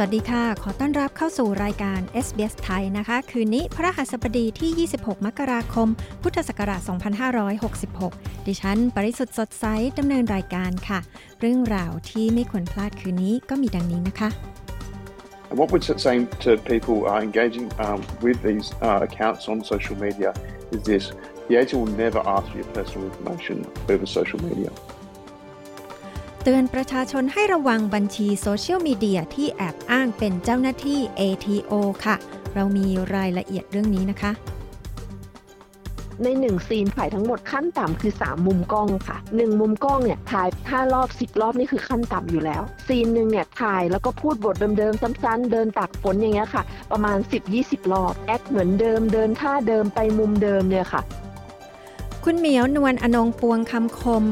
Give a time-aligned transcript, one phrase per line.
[0.00, 5.88] วัสดีค่ะ ขอต้อนรับเข้าสู่รายการ SBS ไทยนะคะ คืนนี้พระหัสบดีที่ 26 มกราคม
[6.22, 6.80] พุทธศักราช
[7.64, 9.64] 2566 ดิฉัน ปริสุทธ์สดใส
[9.98, 11.00] ดำเนินรายการค่ะ
[11.40, 14.28] เรื่องราวที่ไม่ควรพลาดคืนนี้ก็มีดังนี้นะคะ
[15.58, 20.30] What we're saying to people uh, engaging um, with these uh, accounts on social media
[20.74, 21.04] is this
[21.48, 23.56] the agent will never ask for your personal information
[23.92, 24.70] over social media.
[26.44, 31.72] เตือนประชาชนให้ระวังบัญชีโซเชียลมีเดียที่แอบอ้างเป็นเจ้าหน้าที่ ATO
[32.04, 32.16] ค่ะ
[32.54, 34.32] เรามีรายละเอียดเรื่องนี้นะคะ
[36.22, 47.18] ในหนึ่งซีนถ่ายทั้งหมดขั้นต่ำคือ 3 มุมกล้องค่ะ 1 มุมกล้องเนี่ยถ่าย5รอบ 10 รอบนี่คือขั้นต่ำอยู่แล้ว ซีนหนึ่งเนี่ยถ่ายแล้วก็พูดบทเดิมๆซ้ำๆเดินตากฝนอย่างเงี้ยค่ะ ประมาณ
[47.54, 51.00] 10-20 รอบ แอคเหมือนเดิมเดินท่าเดิมไปมุมเดิมเนี่ยค่ะ
[52.24, 54.24] คุณเหมียวนวลอนงปวงคำคม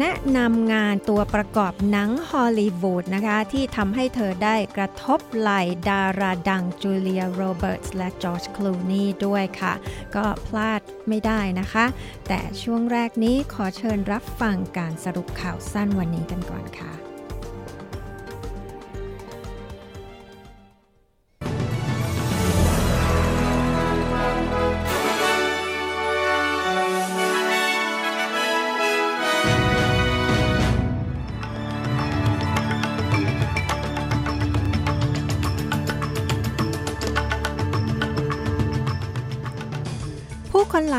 [0.00, 5.50] แนะนำงานตัวประกอบหนังฮอลลีวูดนะคะ ที่ทำให้เธอได้กระทบไหล
[5.88, 9.74] ดาราดังจูเลียโรเบิร์ตส์และจอร์จคลูนี่ด้วยค่ะ
[10.16, 11.86] ก็พลาดไม่ได้นะคะ
[12.28, 17.03] แต่ช่วงแรกนี้ขอเชิญรับฟังการสรุปข่าวสั้นวันนี้กันก่อนค่ะ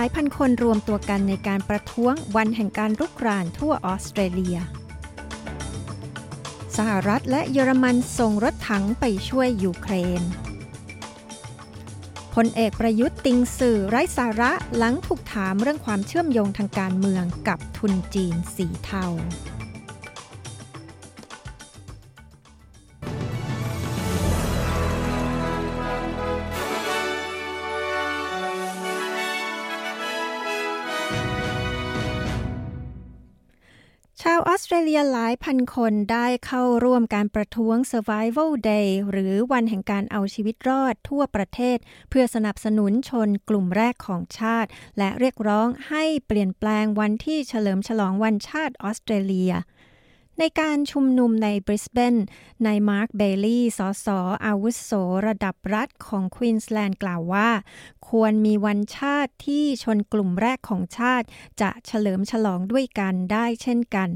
[0.06, 4.58] ายพันคนรวมตัวกันในการประท้วงวันแห่งการรุกรานทั่วออสเตรเลีย
[6.78, 10.22] สหรัฐและเยอรมันส่งรถถังไปช่วยยูเครน
[12.36, 19.06] พลเอกประยุทธ์ติงสื่อไร้สาระหลังถูกถามเรื่องความเชื่อมโยงทางการเมืองกับทุนจีนสีเทา
[34.50, 41.78] ออสเตรเลียหลายพันคนได้เข้าร่วมการประท้วง Survival Day หรือวันแห่งการเอาชีวิตรอดทั่วประเทศ
[42.09, 49.51] เพื่อสนับสนุนชนกลุ่มแรกของชาติ และเรียกร้องให้เปลี่ยนแปลงวันที่เฉลิมฉลองวันชาติออสเตรเลีย
[50.40, 52.16] ในการชุมนุมในบริสเบน
[52.66, 54.07] นายมาร์คเบลลี่สส
[54.46, 54.91] อาวุโส
[55.28, 57.50] ระดับรัฐของควีนสแลนด์กล่าวว่า
[58.09, 61.25] ควรมีวันชาติที่ชนกลุ่มแรกของชาติ
[61.62, 64.09] จะเฉลิมฉลองด้วยกันได้เช่นกัน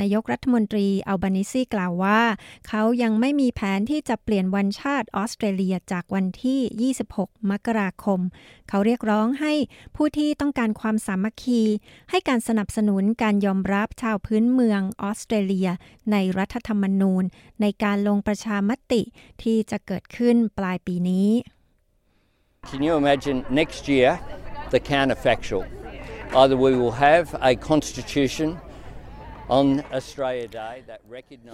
[0.00, 2.20] นายกรัฐมนตรีอัลบานิซีกล่าวว่า
[2.68, 8.20] เขายังไม่มีแผนที่จะเปลี่ยนวันชาติออสเตรเลียจากวันที่ 26 มกราคม
[8.68, 9.52] เขาเรียกร้องให้
[9.96, 11.62] ผู้ที่ต้องการความสามัคคี
[12.10, 15.68] ให้การสนับสนุนการยอมรับชาวพื้นเมืองออสเตรเลีย
[16.12, 17.24] ในรัฐธรรมนูญ
[17.60, 19.02] ในการลงประชามติ
[19.42, 21.30] ที่จะเกิดขึ้นปลายปีนี้
[22.70, 24.10] Can you imagine next year
[24.70, 25.64] the counterfactual?
[26.40, 29.33] Either we will have a constitution on Australia Day that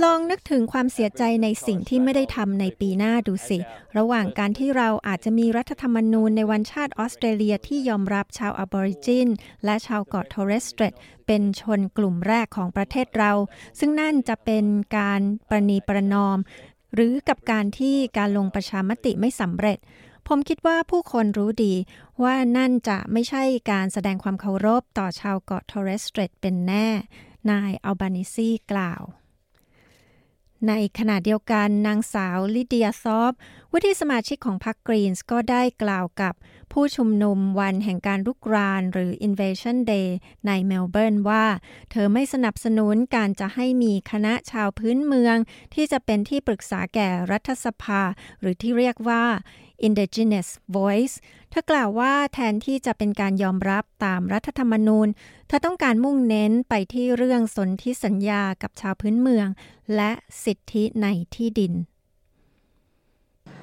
[0.05, 3.59] ลองนึกถึงความเสียใจในสิ่งที่ไม่ได้ทำในปีหน้าดูสิ
[3.99, 9.28] ระหว่างการที่เราอาจจะมีรัฐธรรมนูญในวันชาติออสเตรเลียที่ยอมรับชาวอบอริจิน
[9.65, 10.95] และชาวเกาะทอร์เรสเตรต
[11.27, 13.33] เป็นชนกลุ่มแรกของประเทศเรา
[13.78, 14.65] ซึ่งนั่นจะเป็น
[14.98, 16.39] การประนีประนอม
[16.95, 19.78] หรือกับการที่การลงประชามติไม่สำเร็จ
[20.28, 21.75] ผมคิดว่าผู้คนรู้ดี
[22.22, 26.89] ว่านั่นจะไม่ใช่การแสดงความเคารพต่อชาวเกาะทอร์เรสสเตรตเป็นแน่
[27.51, 29.03] นายอัลบานิซีกล่าว
[30.69, 33.33] ในขณะเดียวกันนางสาวลิเดียซอฟ
[33.72, 36.34] วุฒิสมาชิกของพรรคกรีนส์ก็ได้กล่าวกับ
[36.72, 40.09] ผู้ชุมนุมวันแห่งการรุกรานหรือ Invasion Day
[40.47, 41.45] ในเมลเบิร์นว่า
[41.91, 45.36] เธอไม่สนับสนุนการจะให้มีคณะชาวพื้นเมือง
[45.75, 48.03] ที่จะเป็นที่ปรึกษาแก่รัฐสภา
[48.41, 49.25] หรือที่เรียกว่า
[49.86, 51.15] Indigenous Voice
[51.50, 55.09] เธอกล่าวว่าแทนที่จะเป็นการยอมรับตามรัฐธรรมนูญ
[55.48, 59.48] เธอต้องการมุ่งเน้นไปที่เรื่องสนธิสัญญากับชาวพื้นเมือง
[59.97, 60.12] และ
[60.44, 61.72] สิทธิในที่ดิน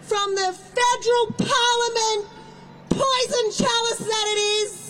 [0.10, 2.22] From the federal parliament
[3.02, 4.87] poison chalice that it is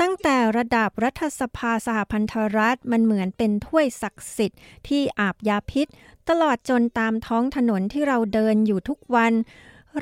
[0.00, 5.86] ตั้งแต่ระดับรัฐสภาสหพันธรัฐมันเหมือนเป็นถ้วยศักดิ์สิทธิ์ที่อาบยาพิษ
[6.28, 9.32] ตลอดจนตามท้องถนนที่เราเดินอยู่ทุกวัน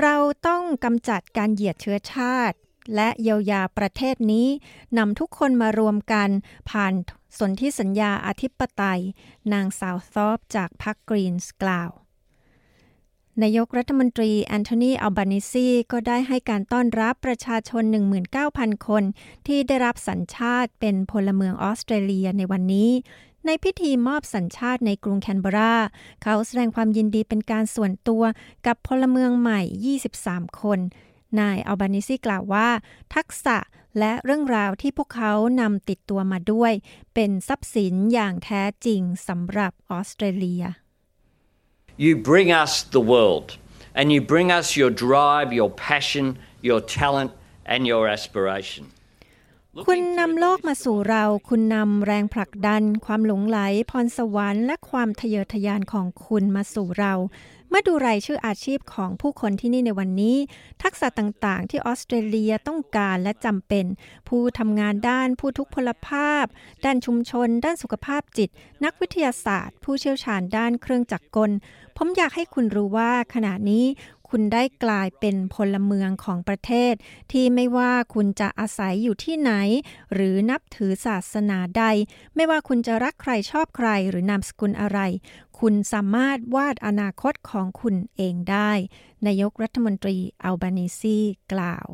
[0.00, 0.16] เรา
[0.46, 2.56] ต้องกำจัดการเหยียดเชื้อชาติ
[2.94, 4.48] และเยียวยาประเทศนี้
[4.98, 6.28] นำทุกคนมารวมกัน
[6.70, 6.92] ผ่าน
[7.38, 9.02] สนธิสัญญาอธิปไตย
[9.52, 11.90] นางสาวซอฟจากพรรคกรีนส์กล่าว
[13.42, 17.82] นายกรัฐมนตรีแอนโทนีอัลบานิซีก็ได้ให้การต้อนรับประชาชน
[18.34, 19.02] 19,000 คน
[19.46, 22.90] ที่ได้รับสัญชาติเป็นพลเมืองออสเตรเลียในวันนี้
[23.46, 25.74] ในพิธีมอบสัญชาติในกรุงแคนเบรา
[26.22, 28.22] เขาแสดงความยินดีเป็นการส่วนตัว
[28.66, 29.60] กับพลเมืองใหม่
[30.12, 30.78] 23 คน
[31.40, 32.68] นายอัลบานิซีกล่าวว่า
[33.14, 33.56] ทักษะ
[33.98, 36.72] และเรื่องราวที่พวกเขานำติดตัวมาด้วย
[37.14, 40.64] เป็นทรัพย์สินอย่างแท้จริงสำหรับออสเตรเลีย
[41.96, 43.56] You bring us the world,
[43.94, 47.32] and you bring us your drive, your passion, your talent,
[47.66, 48.84] and your aspiration.
[49.88, 53.58] คุณนำโลกมาสู่เรา คุณนำแรงผลักดัน ความหลงไหล
[53.90, 57.14] พรสวรรค์ และความทะเยอทะยานของคุณมาสู่เรา
[57.72, 60.36] เมื่อดูรายชื่ออาชีพของผู้คนที่นี่ในวันนี้
[60.82, 63.84] ทักษะต่างๆ ที่ออสเตรเลียต้องการและจำเป็น
[64.28, 66.44] ผู้ทำงานด้านผู้ทุกพลภาพ
[66.84, 68.48] ด้านชุมชน ด้านสุขภาพจิต
[68.84, 71.50] นักวิทยาศาสตร์ ผู้เชี่ยวชาญด้านเครื่องจักรกล
[71.96, 73.84] ผมอยากให้คุณรู้ว่าขณะนี้
[74.30, 76.94] คุณได้กลายเป็นพลเมืองของประเทศ
[77.32, 79.52] ที่ไม่ว่าคุณจะอาศัยอยู่ที่ไหน
[80.14, 81.84] หรือนับถือศาสนาใด
[82.34, 85.00] ไม่ว่าคุณจะรักใครชอบใครหรือนามสกุลอะไร
[85.60, 88.72] คุณสามารถวาดอนาคตของคุณเองได้
[89.26, 91.18] นายกรัฐมนตรีอัลบานิซี
[91.52, 91.86] กล่าว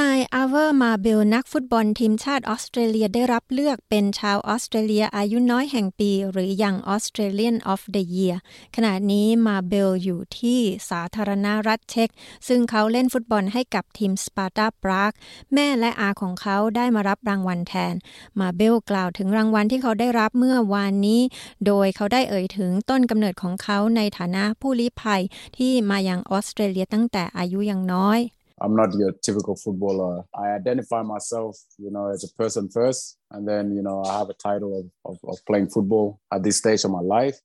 [0.00, 8.34] นายอาเวอร์มาเบลนักฟุตบอลทีมชาติออสเตรเลียได้รับเลือกเป็นชาวออสเตรเลียอายุน้อยแห่งปี หรือ Young Australian of the Year
[8.76, 10.60] ขณะนี้มาเบลอยู่ที่
[10.90, 12.08] สาธารณรัฐเช็ก
[12.48, 15.12] ซึ่งเขาเล่นฟุตบอลให้กับทีมสปาร์ตาปราก
[15.54, 17.94] แม่และอาของเขาได้มารับรางวัลแทน
[18.40, 21.20] มาเบลกล่าวถึงรางวัลที่เขาได้รับเมื่อวานนี้
[21.66, 25.22] โดยเขาได้เอ่ยถึงต้นกำเนิดของเขาในฐานะผู้ลี้ภัย
[25.56, 28.20] ที่มายังออสเตรเลียตั้งแต่อายุยังน้อย
[28.62, 30.22] I'm not your typical footballer.
[30.34, 34.30] I identify myself, you know, as a person first, and then, you know, I have
[34.30, 37.38] a title of, of, of playing football at this stage of my life.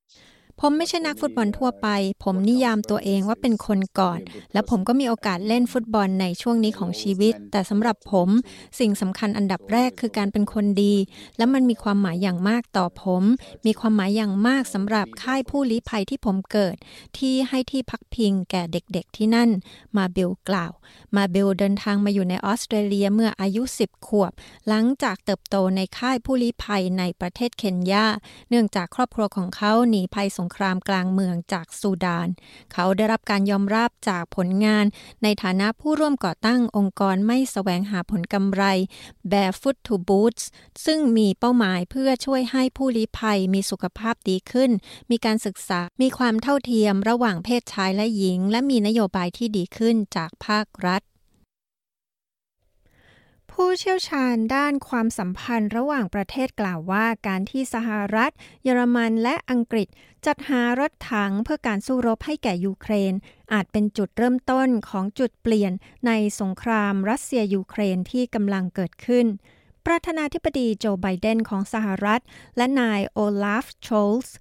[0.61, 1.87] ผมไม่ใช่นักฟุตบอลทั่วไป
[2.23, 4.19] ผมนิยามตัวเองว่าเป็นคนก่อน
[4.53, 8.29] และผมก็มีโอกาสเล่นฟุตบอลในช่วงนี้ของชีวิต แต่สำหรับผม
[8.79, 10.95] สิ่งสำคัญอันดับแรกคือการเป็นคนดี
[11.37, 13.23] และมันมีความหมายอย่างมากต่อผม
[13.65, 16.75] มีความหมายอย่างมากสำหรับค่ายผู้ลี้ภัยที่ผมเกิด
[17.17, 19.49] ที่ให้ที่พักพิงแก่เด็กๆที่นั่น
[19.97, 20.71] มาเบลกล่าว
[21.15, 24.31] มาเบลเดินทางมาอยู่ในออสเตรเลียเมื่ออายุ 10 ขวบ
[24.67, 28.05] หลังจากเติบโตในค่ายผู้ลี้ภัยในประเทศเคนยา
[28.49, 32.27] เนื่องจากครอบครัวของเขาหนีภัยสงครามกลางเมืองจากซูดาน
[32.73, 34.85] เขาได้รับการยอมรับจากผลงาน
[35.23, 38.63] ในฐานะผู้ร่วมก่อตั้งองค์กรไม่แสวงหาผลกำไร
[39.31, 40.43] Barefoot to Boots
[40.85, 44.71] ซึ่งมีเป้าหมายเพื่อช่วยให้ผู้ลี้ภัยมีสุขภาพดีขึ้น
[45.11, 51.01] มีการศึกษา มีความเท่าเทียมระหว่างเพศชายและหญิง และมีนโยบายที่ดีขึ้นจากภาครัฐ
[53.61, 58.31] ผู้เชี่ยวชาญด้านความสัมพันธ์ระหว่างประเทศกล่าวว่าการที่สหรัฐ
[58.63, 59.87] เยอรมันและอังกฤษ
[60.25, 63.13] จัดหารถถังเพื่อการสู้รบให้แก่ยูเครน
[63.53, 65.71] อาจเป็นจุดเริ่มต้นของจุดเปลี่ยน
[66.07, 66.11] ใน
[66.41, 69.25] สงครามรัสเซียยูเครนที่กำลังเกิดขึ้น
[69.85, 72.21] ประธานาธิบดีโจไบเดนของสหรัฐ
[72.57, 74.35] และนายโอลาฟโชลส์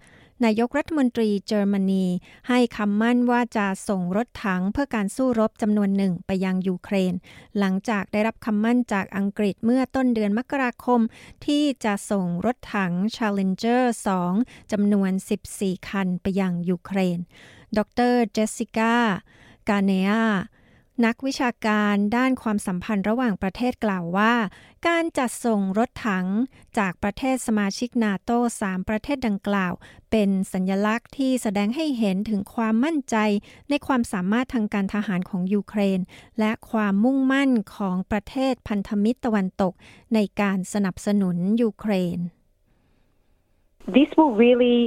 [0.45, 2.05] นายกรัฐมนตรีเยอรมนี
[2.49, 7.15] ให้คำมั่นว่าจะส่งรถถังเพื่อการสู้รบจำนวนหนึ่งไปยังยูเครน
[7.59, 11.01] หลังจากได้รับคำมั่นจากอังกฤษเมื่อต้นเดือนมกราคม
[11.47, 13.83] ที่จะส่งรถถัง Challenger
[14.27, 15.11] 2จำนวน
[15.51, 17.19] 14 คันไปยังยูเครน
[17.79, 17.81] ด
[18.13, 18.97] รเจสสิก้า
[19.69, 20.11] กาเนีย
[21.05, 24.35] นักวิชาการด้านความสัมพันธ์ระหว่างประเทศกล่าวว่า
[24.89, 26.27] การจัดส่งรถถัง
[26.79, 29.73] จากประเทศสมาชิกนาโต้3ประเทศดังกล่าว
[30.11, 33.17] เป็นสัญลักษณ์ที่แสดงให้เห็นถึงความมั่นใจ
[33.69, 36.01] ในความสามารถทางการทหารของยูเครน
[36.39, 39.73] และความมุ่งมั่นของประเทศพันธมิตรตะวันตก
[40.15, 42.19] ในการสนับสนุนยูเครน
[43.97, 44.79] This will really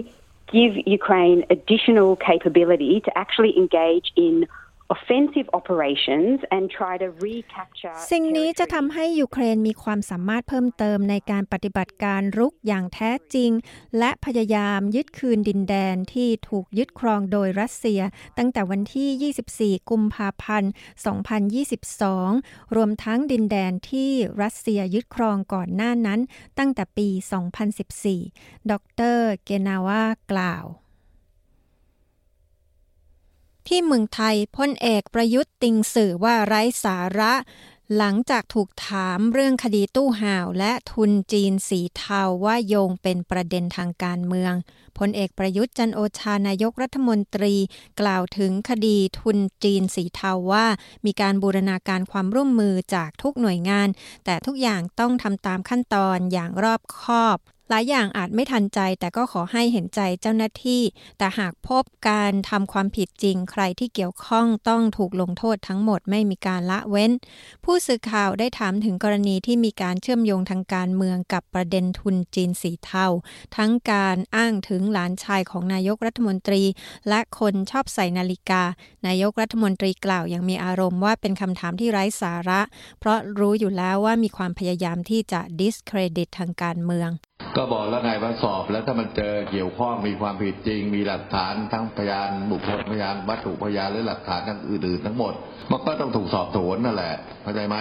[0.56, 4.36] give Ukraine additional capability to actually engage in
[4.96, 13.52] offensive operations and try to recapture สิ่งนี้จะทำให้ยูเครนมีความสามารถเพิ่มเติมในการปฏิบัติการรุกอย่างแท้จริง
[13.98, 18.02] และพยายามยึดคืนดินแดนที่ถูกยึดครองโดยรัสเซีย
[18.38, 20.72] ตั้งแต่วันที่ 24 กุมภาพันธ์
[21.94, 26.20] 2022 รวมทั้งดินแดนที่รัสเซียยึดครองก่อนหน้านั้น
[26.58, 27.08] ตั้งแต่ปี
[27.90, 28.74] 2014 ด
[29.16, 30.66] ร เกนาวากล่าว
[33.70, 37.34] ที่เมืองไทยพลเอกประยุทธ์ติงสื่อว่าไร้สาระ
[37.98, 44.54] หลังจากถูกถามเรื่องคดีตู้ห่าวและทุนจีนสีเทาว่าโยงเป็นประเด็นทางการเมือง
[44.98, 47.56] พลเอกประยุทธ์จันโอชานายกรัฐมนตรี
[48.00, 50.66] กล่าวถึงคดีทุนจีนสีเทาว่า
[51.06, 53.88] มีการบูรณาการความร่วมมือจากทุกหน่วยงาน
[54.26, 57.38] แต่ทุกอย่างต้องทำตามขั้นตอนอย่างรอบคอบ
[57.70, 60.82] หลายอย่างอาจไม่ทันใจ แต่ก็ขอให้เห็นใจเจ้าหน้าที่
[61.18, 67.12] แต่หากพบการทำความผิดจริง ใครที่เกี่ยวข้องต้องถูกลงโทษทั้งหมดไม่มีการละเว้น
[67.66, 73.06] ผู้สื่อข่าวได้ถามถึงกรณีที่มีการเชื่อมโยงทางการเมืองกับประเด็นทุนจีนสีเทา
[73.58, 76.64] ทั้งการอ้างถึงหลานชายของนายกรัฐมนตรี
[77.10, 78.64] และคนชอบใส่นาฬิกา
[79.08, 82.62] นายกรัฐมนตรีกล่าวอยังมีอารมณ์ว่าเป็นคำถามที่ไร้สาระ
[83.00, 87.12] เพราะรู้อยู่แล้วว่ามีความพยายามที่จะ discredit ทางการเมือง
[87.58, 95.34] ก็บอกแล้วไงว่าสอบแล้วถ้ามันเจอเกี่ยวข้องมีความผิดจริง มีหลักฐานทั้งพยานบุคคลพยานวัตถุพยานหรือหลักฐานทั้งอื่นๆทั้งหมด
[95.72, 97.78] มันก็ต้องถูกสอบสวนนั่นแหละเข้าใจไหม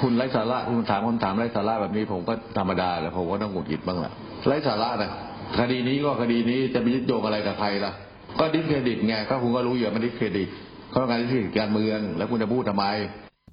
[0.00, 4.12] คุณไร้สาระคุณถามคำถามไร้สาระแบบนี้ผมก็ธรรมดาแหละผมก็ต้องหงุดหงิดบ้างแหละ
[4.46, 5.10] ไร้สาระนะ
[5.58, 7.92] คดีนี้ก็คดีนี้จะมียึดโยงอะไรกับใครล่ะ
[8.38, 10.48] ก็ดิสเครดิตไงก็คุณก็รู้อยู่มันดิสเครดิต
[10.90, 12.86] เขาต้องการดิสเครดิตการเมือง แล้วคุณจะพูดทำไม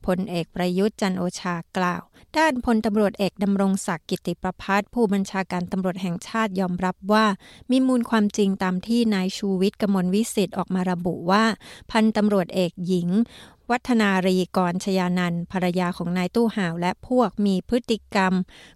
[0.05, 2.01] พลเอกประยุทธ์จันทร์โอชากล่าว
[2.38, 7.25] ด้านพลตำรวจเอกดำรงศักดิ์กิตติประภัสร์ผู้บัญชาการตำรวจแห่งชาติยอมรับว่า
[7.71, 11.43] มีมูลความจริงตามที่นายชูวิทย์กมลวิสิทธิ์ออกมาระบุว่า
[11.91, 13.07] พันตำรวจเอกหญิง
[13.72, 18.34] วัฒนารีกรชยานันภรรยาของนายตู้ห่าวและพวกมีพฤติกรรม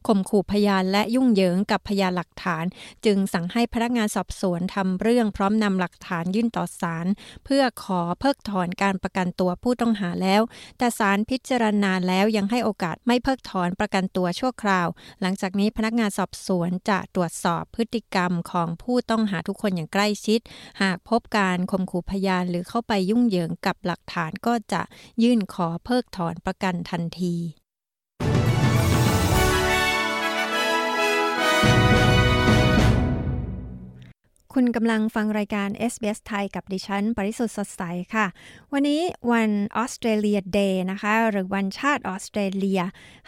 [0.08, 2.66] ข่มขู่พยานและยุ่งเหยิงกับพยานหลักฐาน
[3.06, 7.08] จึงสั่งให้พนักงานสอบสวนทำเรื่องพร้อมนำหลักฐานยื่นต่อศาล
[7.46, 10.42] เพื่อขอเพิกถอนการประกันตัวผู้ต้องหาแล้ว
[10.78, 14.88] แต่ศาลพิจารณาแล้วยังให้โอกาสไม่เพิกถอนประกันตัวชั่วคราว
[15.22, 20.40] หลังจากนี้พนักงานสอบสวนจะตรวจสอบพฤติกรรมของผู้ต้องหาทุกคนอย่างใกล้ชิด
[20.82, 24.79] หากพบการข่มขู่พยานหรือเข้าไปยุ่งเหยิงกับหลักฐานก็จะ
[25.24, 27.36] ยื่นขอเพิกถอนประกันทันที
[34.56, 37.84] คุณกำลังฟังรายการ SBS ไทยกับดิฉัน ปริสุทธ์สดใส
[38.16, 38.26] ค่ะ
[38.74, 39.02] วันนี้
[39.32, 42.82] วันออสเตรเลียเดย์นะคะ หรือวันชาติออสเตรเลีย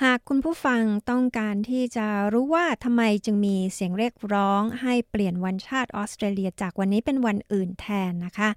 [0.04, 8.50] หากคุณผู้ฟังต้องการที่จะรู้ว่าทำไมจึงมีเสียงเรียกร้องให้เปลี่ยนวันชาติออสเตรเลีย จากวันนี้เป็นวันอื่นแทนนะคะ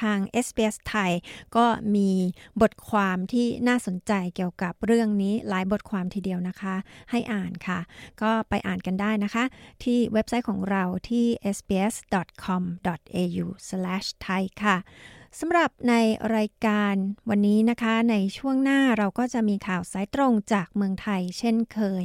[0.00, 1.12] ทาง SBS ไทย
[1.56, 2.10] ก็มี
[2.60, 6.74] บทความที่น่าสนใจเกี่ยวกับเรื่องนี้หลายบทความทีเดียวนะคะ
[7.10, 7.80] ให้อ่านค่ะ
[8.22, 9.44] ก็ไปอ่านกันได้นะคะ
[9.82, 11.26] ที่เว็บไซต์ของเราที่
[11.56, 14.76] sbs sbs.com.au/thai ค่ะ
[15.40, 15.94] สำหรับใน
[16.36, 16.94] รายการ
[17.30, 22.02] วันนี้นะคะ ในช่วงหน้าเราก็จะมีข่าวสายตรงจากเมืองไทยเช่นเคย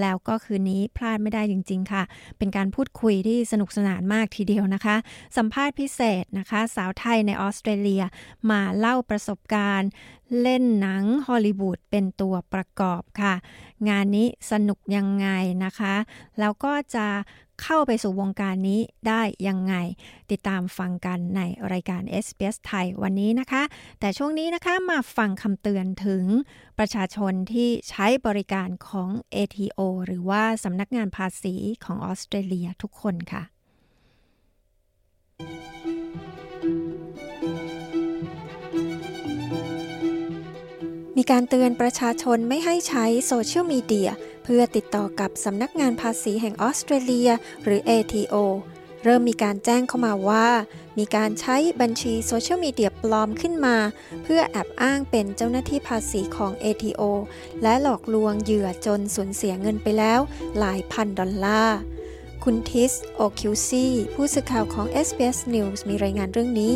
[0.00, 2.02] แล้วก็คืนนี้พลาดไม่ได้จริง ๆ ค่ะ
[2.38, 4.96] เป็นการพูดคุยที่สนุกสนานมากทีเดียวนะคะ
[5.36, 8.02] สัมภาษณ์พิเศษนะคะ สาวไทยในออสเตรเลีย
[8.50, 9.90] มาเล่าประสบการณ์
[10.40, 13.34] เล่นหนังฮอลลีวูดเป็นตัวประกอบค่ะ
[13.88, 15.28] งานนี้สนุกยังไง
[15.64, 15.94] นะคะ
[16.40, 17.06] แล้วก็จะ
[17.62, 19.74] เข้าไปสู่วงการนี้ได้ยังไง
[20.30, 21.40] ติดตามฟังกันใน
[21.72, 23.62] รายการ SBS ไทยวันนี้นะคะ
[24.00, 26.24] แต่ช่วงนี้นะคะมาฟังคำเตือนถึง
[26.78, 31.54] ประชาชนที่ใช้บริการของ ATO หรือว่าสำนักงานภาษี
[31.84, 33.42] ของออสเตรเลียทุกคนค่ะ
[41.16, 44.10] มีการเตือนประชาชนไม่ให้ใช้โซเชียลมีเดีย
[44.44, 47.30] เพื่อติดต่อกับสำนักงานภาษีแห่งออสเตรเลีย
[47.64, 48.34] หรือ ATO
[49.04, 50.48] เริ่มมีการแจ้งเข้ามาว่า
[50.98, 53.76] มีการใช้บัญชีโซเชียลมีเดียปลอมขึ้นมา
[54.24, 57.02] เพื่อแอบอ้างเป็นเจ้าหน้าที่ภาษีของ ATO
[57.62, 60.20] และหลอกลวงเหยื่อจนสูญเสียเงินไปแล้ว
[60.58, 61.78] หลายพันดอลลาร์
[62.50, 63.84] คุณทิส โอคิวซี
[64.14, 66.72] ผู้สื่อข่าวของ SBS News มีรายงานเรื่องนี้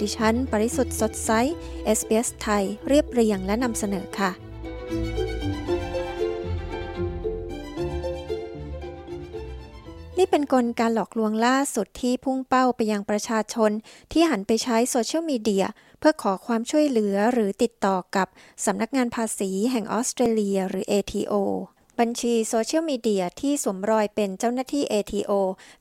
[0.00, 1.30] ดิฉัน ปริสุทธ์สดใส
[1.98, 4.30] SBS ไทย เรียบเรียงและนำเสนอค่ะ
[10.18, 13.70] นี่เป็นกลการหลอกลวงล่าสุดที่พุ่งเป้าไปยังประชาชน
[14.12, 15.64] ที่หันไปใช้โซเชียลมีเดีย
[15.98, 18.28] เพื่อขอความช่วยเหลือหรือติดต่อกับ
[18.64, 21.34] สำนักงานภาษีแห่งออสเตรเลีย หรือ ATO
[22.00, 25.32] บัญชีโซเชียลมีเดียที่สวมรอยเป็นเจ้าหน้าที่ ATO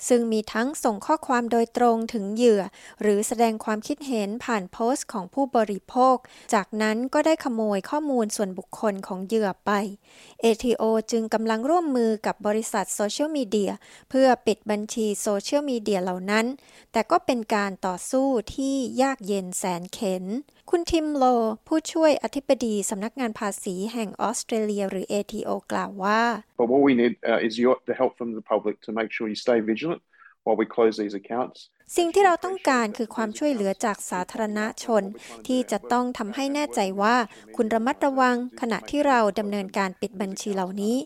[0.07, 2.61] ซึ่งมีทั้งส่งข้อความโดยตรงถึงเหยื่อ
[3.01, 6.15] หรือแสดงความคิดเห็นผ่านโพสต์ของผู้บริโภค
[6.53, 9.71] จากนั้นก็ได้ขโมยข้อมูลส่วนบุคคลของเหยื่อไป
[10.43, 13.71] ATO จึงกำลังร่วมมือกับบริษัทโซเชียลมีเดีย
[14.09, 16.45] เพื่อปิดบัญชีโซเชียลมีเดียเหล่านั้น
[16.91, 20.25] แต่ก็เป็นการต่อสู้ที่ยากเย็นแสนเข็น
[20.75, 21.25] คุณทิมโล
[21.67, 26.21] ผู้ช่วยอธิบดีสำนักงานภาษีแห่งออสเตรเลียหรือ ATO กล่าวว่า
[26.59, 29.25] But what we need uh, is your, the help from the public to make sure
[29.33, 30.01] you stay vigilant
[30.43, 31.57] while we close these accounts.
[31.97, 35.03] สิ่งที่เราต้องการคือความช่วยเหลือจากสาธารณชน
[35.47, 37.15] ที่จะต้องทำให้แน่ใจว่า
[37.55, 40.97] คุณระมัดระวังขณะที่เราดำเนินการปิดบัญชีเหล่านี้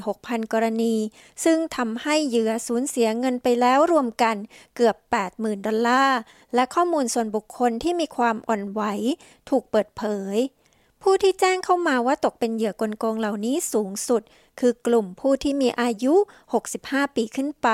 [0.00, 0.94] 16,000 กรณี
[1.44, 4.36] ซึ่งทำให้เหยื่อสูญเสียเงินไปแล้วรวมกัน
[4.76, 4.96] เกือบ
[5.32, 6.18] 80,000 ดอลลาร์
[6.54, 8.82] และข้อมูลส่วนบุคคลที่มีความอ่อนไหว
[9.48, 10.02] ถูกเปิดเผ
[10.34, 10.36] ย
[11.02, 14.22] ผู้ที่แจ้งเข้ามาว่าตกเป็นเหยื่อกลโกงเหล่านี้สูงสุด
[14.60, 16.14] คือกลุ่มผู้ที่มีอายุ
[16.64, 17.68] 65 ปีขึ้นไป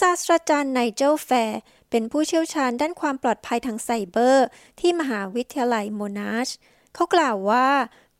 [0.00, 4.46] ศาสตราจารย์ไนเจลแฟร์เป็นผู้เชี่ยวชาญด้านความปลอดภัยทางไซเบอร์
[4.80, 6.48] ที่มหาวิทยาลัยโมนาช
[6.94, 7.68] เขากล่าวว่า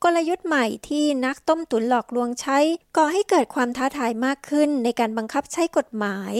[0.03, 2.57] กลยุทธ์ใหม่ที่นักต้มตุ๋นหลอกลวงใช้
[2.97, 6.33] ก่อให้เกิดความท้าทายมากขึ้นในการบังคับใช้กฎหมาย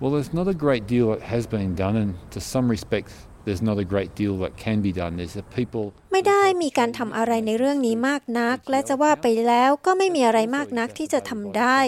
[0.00, 3.14] Well, there's not a great deal that has been done, and to some respects,
[3.46, 5.12] there's not a great deal that can be done.
[5.18, 5.84] There's the people.
[6.12, 11.78] ไม่ได้มีการทำอะไรในเรื่องนี้มากนัก และจะว่าไปแล้วก็ไม่มีอะไรมากนักที่จะทำได้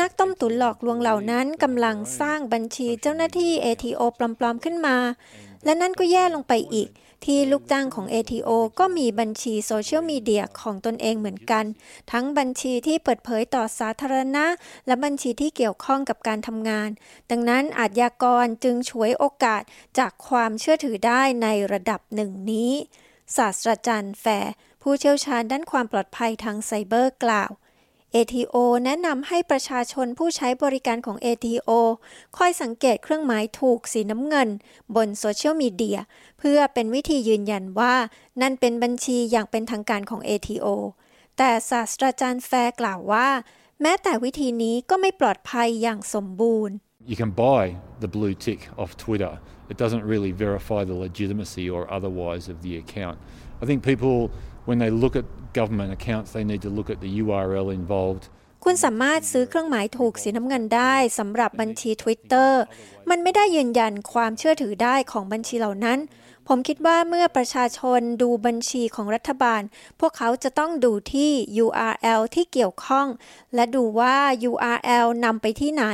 [0.00, 4.96] นักต้มตุ๋นหลอกลวงเหล่านั้นกำลังสร้างบัญชีเจ้าหน้าที่ ATO ปลอมๆขึ้นมา
[5.66, 6.90] และนั่นก็แย่ลงไปอีก
[7.24, 11.64] ที่ลูกจ้างของ ATO ก็มีบัญชีโซเชียลมีเดียของตนเองเหมือนกัน
[12.12, 14.46] ทั้งบัญชีที่เปิดเผยต่อสาธารณะ
[14.86, 16.88] และบัญชีที่เกี่ยวข้องกับการทำงาน
[17.30, 19.62] ดังนั้นอาชญากรจึงฉวยโอกาส
[19.98, 22.72] จากความเชื่อถือได้ในระดับหนึ่งนี้
[23.36, 24.52] ศาสตราจารย์แฟร์
[24.82, 27.50] ผู้เชี่ยวชาญด้านความปลอดภัยทางไซเบอร์กล่าว
[28.16, 31.70] ATO แนะนำให้ประชาชนผู้ใช้บริการของ ATO
[32.36, 34.48] คอยสังเกตเครื่องหมายถูกสีน้ำเงิน
[34.96, 35.98] บนโซเชียลมีเดีย
[36.38, 37.94] เพื่อเป็นวิธียืนยันว่า
[38.42, 40.66] นั่นเป็นบัญชีอย่างเป็นทางการของ ATO
[41.38, 43.28] แต่ศาสตราจารย์แฟร์กล่าวว่า
[43.82, 46.76] แม้แต่วิธีนี้ก็ไม่ปลอดภัยอย่างสมบูรณ์
[47.10, 47.62] You can buy
[48.02, 49.32] the blue tick off Twitter.
[49.72, 53.16] It doesn't really verify the legitimacy or otherwise of the account.
[53.62, 54.16] I think people,
[54.68, 55.26] when they look at
[55.58, 58.24] government accounts, they need to look at the URL involved.
[58.64, 62.52] คุณสามารถซื้อเครื่องหมายถูกสีน้ำเงินได้สำหรับบัญชี Twitter
[63.10, 65.98] มันไม่ได้ยืนยันความเชื่อถือได้ของบัญชีเหล่านั้น
[66.48, 69.62] ผมคิดว่าเมื่อประชาชนดูบัญชีของรัฐบาล
[70.00, 71.30] พวกเขาจะต้องดูที่
[71.64, 73.06] URL ที่เกี่ยวข้อง
[73.54, 74.16] และดูว่า
[74.50, 75.84] URL นำไปที่ไหน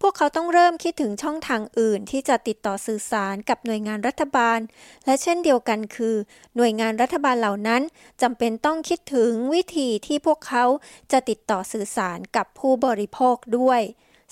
[0.00, 4.58] พวกเขาต้องเริ่มคิดถึงช่องทางอื่นที่จะติดต่อสื่อสารกับหน่วยงานรัฐบาล
[5.06, 6.16] และเช่นเดียวกันคือ
[6.56, 7.82] หน่วยงานรัฐบาลเหล่านั้น
[8.22, 10.64] จำเป็นต้องคิดถึงวิธีที่พวกเขา
[11.12, 13.80] จะติดต่อสื่อสารกับผู้บริโภคด้วย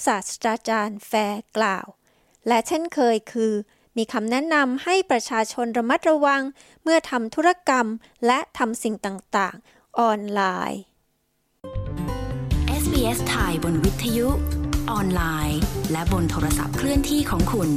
[0.07, 1.87] ศาสตราจารย์แฟร์กล่าว
[2.49, 3.53] และเช่นเคยคือ
[3.97, 6.43] มีคำแนะนำให้ประชาชนระมัดระวัง
[6.83, 7.87] เมื่อทำธุรกรรม
[8.27, 10.41] และทำสิ่งต่าง ๆ ออนไล
[10.73, 10.83] น์
[12.83, 14.29] SBS ไทยบนวิทยุ
[14.91, 15.61] ออนไลน์
[15.93, 17.71] และบนโทรศัพท์เคลื่อนที่ของคุณ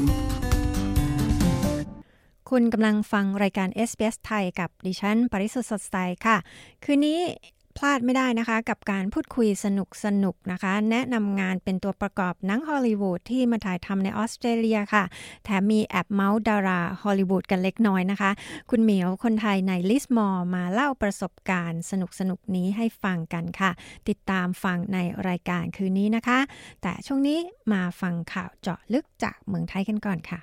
[2.50, 5.96] คุณกำลังฟังรายการ SBS ไทยกับดิฉัน ปริสุทธ์สดใส
[6.26, 6.38] ค่ะ
[6.84, 7.20] คืนนี้
[7.78, 15.04] พลาดไม่ได้นะคะ กับการพูดคุยสนุกสนุกนะคะ แนะนำงานเป็นตัวประกอบหนังฮอลลีวูดที่มาถ่ายทำในออสเตรเลียค่ะ
[15.44, 18.32] แถมมีแอบเม้าท์ดาราฮอลลีวูดกันเล็กน้อยนะคะ
[18.70, 23.72] คุณเหมียวคนไทยในลิสมอร์มาเล่าประสบการณ์สนุกสนุกนี้ให้ฟังกันค่ะ
[24.10, 26.40] ติดตามฟังในรายการคืนนี้นะคะ
[26.82, 27.40] แต่ช่วงนี้
[27.74, 30.40] มาฟังข่าวเจาะลึกจากเมืองไทยกันก่อนค่ะ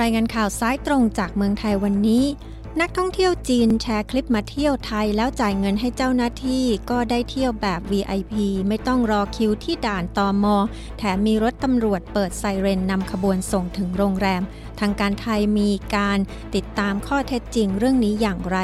[0.00, 2.24] รายงานข่าวซ้ายตรงจากเมืองไทยวันนี้
[2.82, 8.34] นักท่องเที่ยวจีนแชร์คลิปมาเที่ยวไทยแล้วจ่ายเงินให้เจ้าหน้าที่ก็ได้เที่ยวแบบ VIP
[8.68, 10.56] ไม่ต้องรอคิวที่ด่านตอมอ
[10.98, 14.42] แถมมีรถตำรวจเปิดไซเรนนำขบวนส่งถึงโรงแรม
[14.80, 16.18] ทางการไทยมีการ
[16.54, 18.58] ติดตามข้อเท็จจริงเรื่องนี้อย่างไร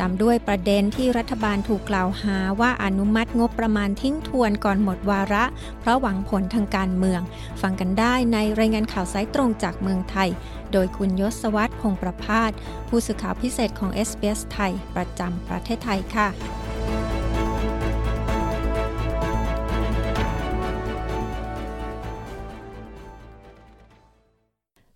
[0.00, 5.44] ตามด้วยประเด็นที่รัฐบาลถูกกล่าวหาว่าอนุมัติงบประมาณทิ้งทวนก่อนหมดวาระ
[5.80, 7.20] เพราะหวังผลทางการเมือง
[7.60, 10.30] ฟังกันได้ในรายงานข่าวสายตรงจากเมืองไทย
[10.78, 12.50] โดยคุณยศวัตรพงประพาส
[12.88, 16.28] ผู้สื่อข่าวพิเศษของ s อ s ไทย ประจำประเทศไทยค่ะ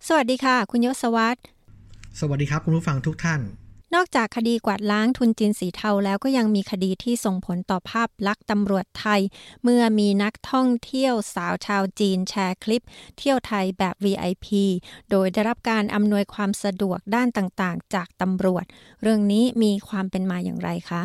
[0.07, 1.39] สวัสดีค่ะ คุณยศวัตร
[2.19, 3.41] สวัสดีครับ คุณผู้ฟังทุกท่าน
[3.95, 9.21] นอกจากคดีกวาดล้างทุนจีนสีเทาแล้วก็ยังมีคดีที่ส่งผลต่อภาพลักษณ์ตำรวจไทย
[9.63, 12.85] เมื่อมีนักท่องเที่ยวสาวชาวจีนแชร์คลิป
[13.17, 14.47] เที่ยวไทยแบบ VIP
[15.09, 18.65] โดยได้รับการอำนวยความสะดวกด้านต่างๆ จากตำรวจ
[19.01, 21.03] เรื่องนี้มีความเป็นมาอย่างไรคะ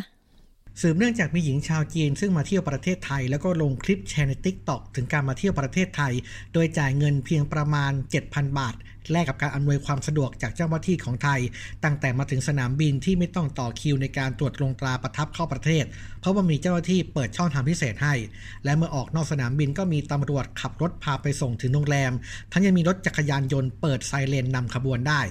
[0.81, 6.13] สืบเนื่องจากมีหญิงชาวจีนซึ่งมาเที่ยวประเทศไทย แล้วก็ลงคลิปแชร์ใน TikTok ถึงการมาเที่ยวประเทศไทย
[6.53, 7.93] โดยจ่ายเงินเพียงประมาณ
[8.25, 8.75] 7,000 บาท
[9.13, 11.41] แลกกับการอำนวยความสะดวกจากเจ้าหน้าที่ของไทย
[11.85, 15.85] ตั้งแต่มาถึงสนามบินที่ไม่ต้องต่อคิวในการตรวจลงตราประทับเข้าประเทศ
[16.21, 18.15] เพราะว่ามีเจ้าหน้าที่เปิดช่องทางพิเศษให้
[18.65, 22.13] และเมื่อออกนอกสนามบินก็มีตำรวจขับรถพาไปส่งถึงโรงแรม
[22.53, 25.23] ทั้งยังมีรถจักรยานยนต์เปิดไซเรนนำขบวนได้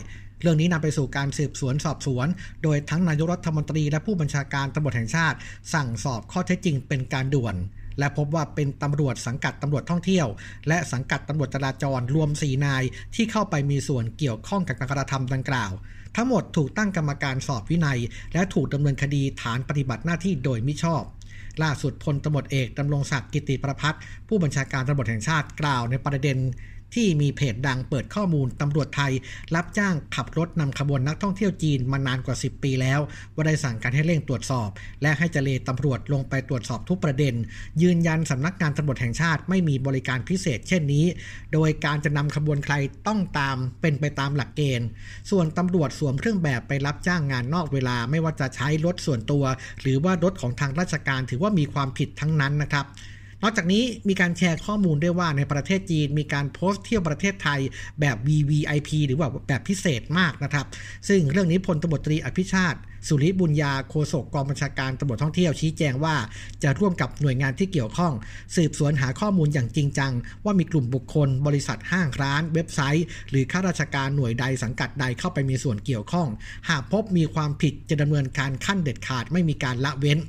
[0.41, 2.27] เรื่องนี้นำไปสู่การสืบสวนสอบสวน
[2.63, 5.37] โดยทั้งนายกรัฐมนตรีและผู้บัญชาการตำรวจแห่งชาติ
[5.73, 7.55] สั่งสอบข้อเท็จจริงเป็นการด่วน
[7.99, 10.27] และพบว่าเป็นตำรวจสังกัดตำรวจท่องเที่ยว
[10.67, 12.83] และสังกัดตำรวจจราจรรวม 4 นาย
[13.15, 15.71] ที่เข้าไปมีส่วนเกี่ยวข้องกับการกระทำดังกล่าว
[16.15, 17.99] ทั้งหมดถูกตั้งกรรมการสอบวินัย
[18.33, 21.03] และถูกดำเนินคดีฐานปฏิบัติหน้าที่โดยมิชอบ
[21.63, 26.37] ล่าสุดพลตำรวจเอกดำรงศักดิ์กิติประพัฒน์ผู้บัญชาการตำรวจแห่งชาติกล่าวในประเด็น
[26.93, 29.13] ที่มีเพจดังเปิดข้อมูลตำรวจไทย
[29.55, 32.99] รับจ้างขับรถนำขบวนนักท่องเที่ยวจีนมานานกว่า 10 ปีแล้ว
[33.33, 34.69] ว่าได้สั่งการให้เร่งตรวจสอบ
[35.01, 37.33] และให้เจเลตำรวจลงไปตรวจสอบทุกประเด็น
[37.81, 41.05] ยืนยันสำนักงานตำรวจแห่งชาติไม่มีบริการพิเศษ เช่นนี้
[41.53, 42.75] โดยการจะนำขบวนใคร
[43.07, 44.87] ต้องตามเป็นไปตามหลักเกณฑ์
[45.31, 49.43] ส่วนตำรวจสวมเครื่องแบบไปรับจ้างงานนอกเวลาไม่ว่าจะใช้รถส่วนตัว
[49.81, 52.87] หรือว่ารถของทางราชการถือว่ามีความผิดทั้งนั้นนะครับ
[53.43, 57.59] นอกจากนี้มีการแชร์ข้อมูลด้วยว่าในประเทศจีนมีการโพสต์เที่ยวประเทศไทย
[57.99, 60.65] แบบ VVIP หรือว่าแบบพิเศษมากนะครับ
[61.07, 66.15] ซึ่งเรื่องนี้พลตำรวจตรีอภิชาติ สุริบุญญาโฆษกกองบัญชาการตำรวจท่องเที่ยวชี้แจงว่า
[66.63, 68.13] จะร่วมกับหน่วยงานที่เกี่ยวข้อง
[68.55, 70.13] สืบสวนหาข้อมูลอย่างจริงจัง
[70.45, 76.27] ว่ามีกลุ่มบุคคล บริษัทห้างร้าน เว็บไซต์ หรือข้าราชการหน่วยใดสังกัดใดเข้าไปมีส่วนเกี่ยวข้อง
[76.69, 80.19] หากพบมีความผิดจะดำเนินการขั้นเด็ดขาดไม่มีการละเว้น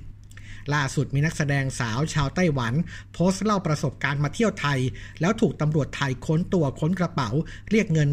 [0.75, 2.75] ล่าสุดมีนักแสดงสาวชาวไต้หวัน
[3.13, 4.81] โพสต์เล่าประสบการณ์มาเที่ยวไทย
[5.21, 7.31] แล้วถูกตำรวจไทยค้นตัวค้นกระเป๋า
[7.71, 8.09] เรียกเงิน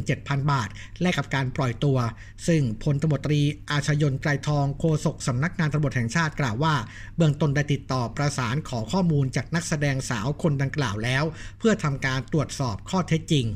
[0.00, 0.68] 27,000 บาท
[1.00, 1.98] แลกกับการปล่อยตัว
[2.46, 3.40] ซึ่งพลตำรวจตรี
[3.70, 6.74] อาชยนไกรทองโฆษกสำนักงานตำรวจแห่งชาติกล่าวว่า
[7.16, 11.24] เบื้องต้นได้ติดต่อประสานขอข้อมูลจากนักแสดงสาวคนดังกล่าวแล้ว
[11.58, 13.46] เพื่อทำการตรวจสอบข้อเท็จจริง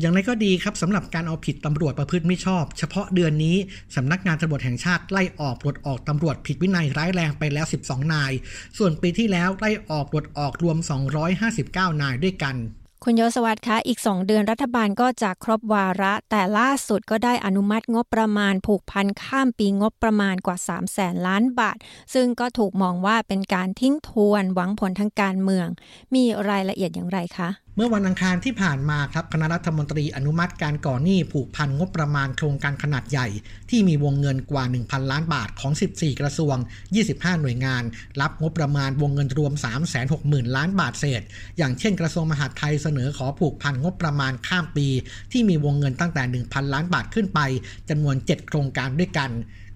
[0.00, 3.56] อย่างไรก็ดีครับสำหรับการเอาผิดตำรวจประพฤติไม่ชอบ เฉพาะเดือนนี้
[3.96, 8.32] สำนักงานตำรวจแห่งชาติไล่ออกปลดออกตำรวจผิดวินัยร้ายแรงไปแล้ว 12 นาย
[8.78, 10.76] ส่วนปีที่แล้วไล่ออกปลดออกรวม
[11.38, 12.56] 259 นายด้วยกัน
[13.04, 21.76] คุณโยสวัสดิ์คะ อีก 2 เดือนรัฐบาลก็จะครบวาระ แต่ล่าสุดก็ได้อนุมัติงบประมาณผูกพันข้ามปีงบประมาณกว่า 3 0 0แสนล้านบาท
[22.14, 25.66] ซึ่งก็ถูกมองว่าเป็นการทิ้งทวนหวังผลทางการเมือง
[26.14, 27.48] มีรายละเอียดอย่างไรคะ
[27.82, 33.28] มื่อวันอังคารที่ผ่านมาครับคณะรัฐมนตรีอนุมัติการก่อหนี้ผูกพันงบประมาณโครงการขนาดใหญ่
[33.70, 36.56] ที่มีวงเงินกว่า 1,000 ล้านบาทของ 14 กระทรวง
[36.98, 37.82] 25 หน่วยงาน
[38.20, 39.52] รับงบประมาณวงเงินรวม
[40.04, 41.22] 360,000 ล้านบาทเศษ
[41.58, 44.86] อย่างเช่นกระทรวงมหาดไทยเสนอขอผูกพันงบประมาณข้ามปี
[45.32, 47.40] ที่มีวงเงินตั้งแต่ 1,000 ล้านบาทขึ้นไป
[47.88, 49.30] จำนวน 7 โครงการด้วยกัน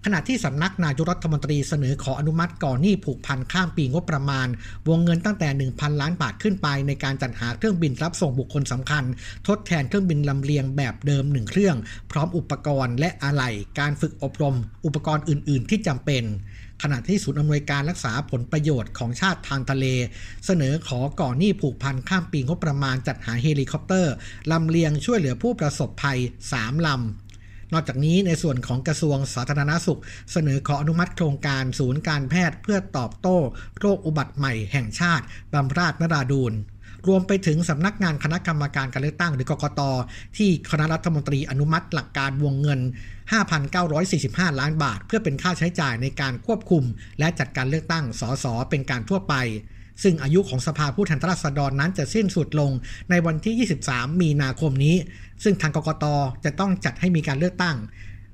[0.06, 4.48] ขณะที่สำนักนายกรัฐมนตรีเสนอขออนุมัติก่อนหนี้ผูกพันข้ามปีงบประมาณ
[4.88, 9.04] วงเงินตั้งแต่ 1,000 ล้านบาทขึ้นไป ในการจัดหาเครื่องบินรับส่งบุคคลสำคัญ
[9.48, 11.76] ทดแทนเครื่องบินลำเลียงแบบเดิมหนึ่งเครื่อง
[12.10, 16.24] พร้อมอุปกรณ์และอะไหล่การฝึกอบรม อุปกรณ์อื่น ๆ ที่จำเป็น
[16.82, 19.86] ขณะที่ศูนย์อำนวยการรักษาผลประโยชน์ของชาติทางทะเล
[20.46, 24.12] เสนอขอก่อหนี้ผูกพันข้ามปีงบประมาณจัดหาเฮลิคอปเตอร์
[24.52, 26.18] ลำเลียงช่วยเหลือผู้ประสบภัย
[26.54, 27.23] 3 ลำ
[27.72, 30.00] นอกจากนี้ในส่วนของกระทรวงสาธารณสุข
[30.32, 33.38] เสนอขออนุมัติโครงการศูนย์การแพทย์เพื่อตอบโต้
[33.78, 36.54] โรคอุบัติใหม่แห่งชาติบำราศนราดูร
[37.08, 39.80] รวมไปถึงสำนักงานคณะกรรมการการเลือกตั้งหรือกกต
[40.36, 42.80] ที่คณะรัฐมนตรีอนุมัติหลักการวงเงิน
[43.74, 46.84] 5,945 ล้านบาท เพื่อเป็นค่าใช้จ่ายในการควบคุม
[47.18, 49.34] และจัดการเลือกตั้งสสเป็นการทั่วไป
[50.02, 52.70] ซึ่งอายุของสภาผู้แทนราษฎรนั้นจะสิ้นสุดลง
[53.10, 54.96] ในวันที่ 23 มีนาคมนี้
[55.42, 56.04] ซึ่งทางกกต
[56.44, 57.76] จะต้องจัดให้มีการเลือกตั้ง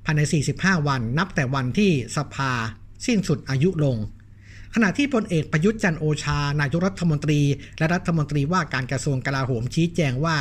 [0.05, 0.21] ภายใน
[0.53, 2.51] 45 วันนับแต่วันที่สภา
[3.05, 3.97] สิ้นสุดอายุลง
[4.75, 7.41] ขณะที่พลเอกประยุทธ์จันโอชา นายกรัฐมนตรี
[7.77, 10.37] และรัฐมนตรีว่าการกระทรวงกลาโหมชี้แจงว่า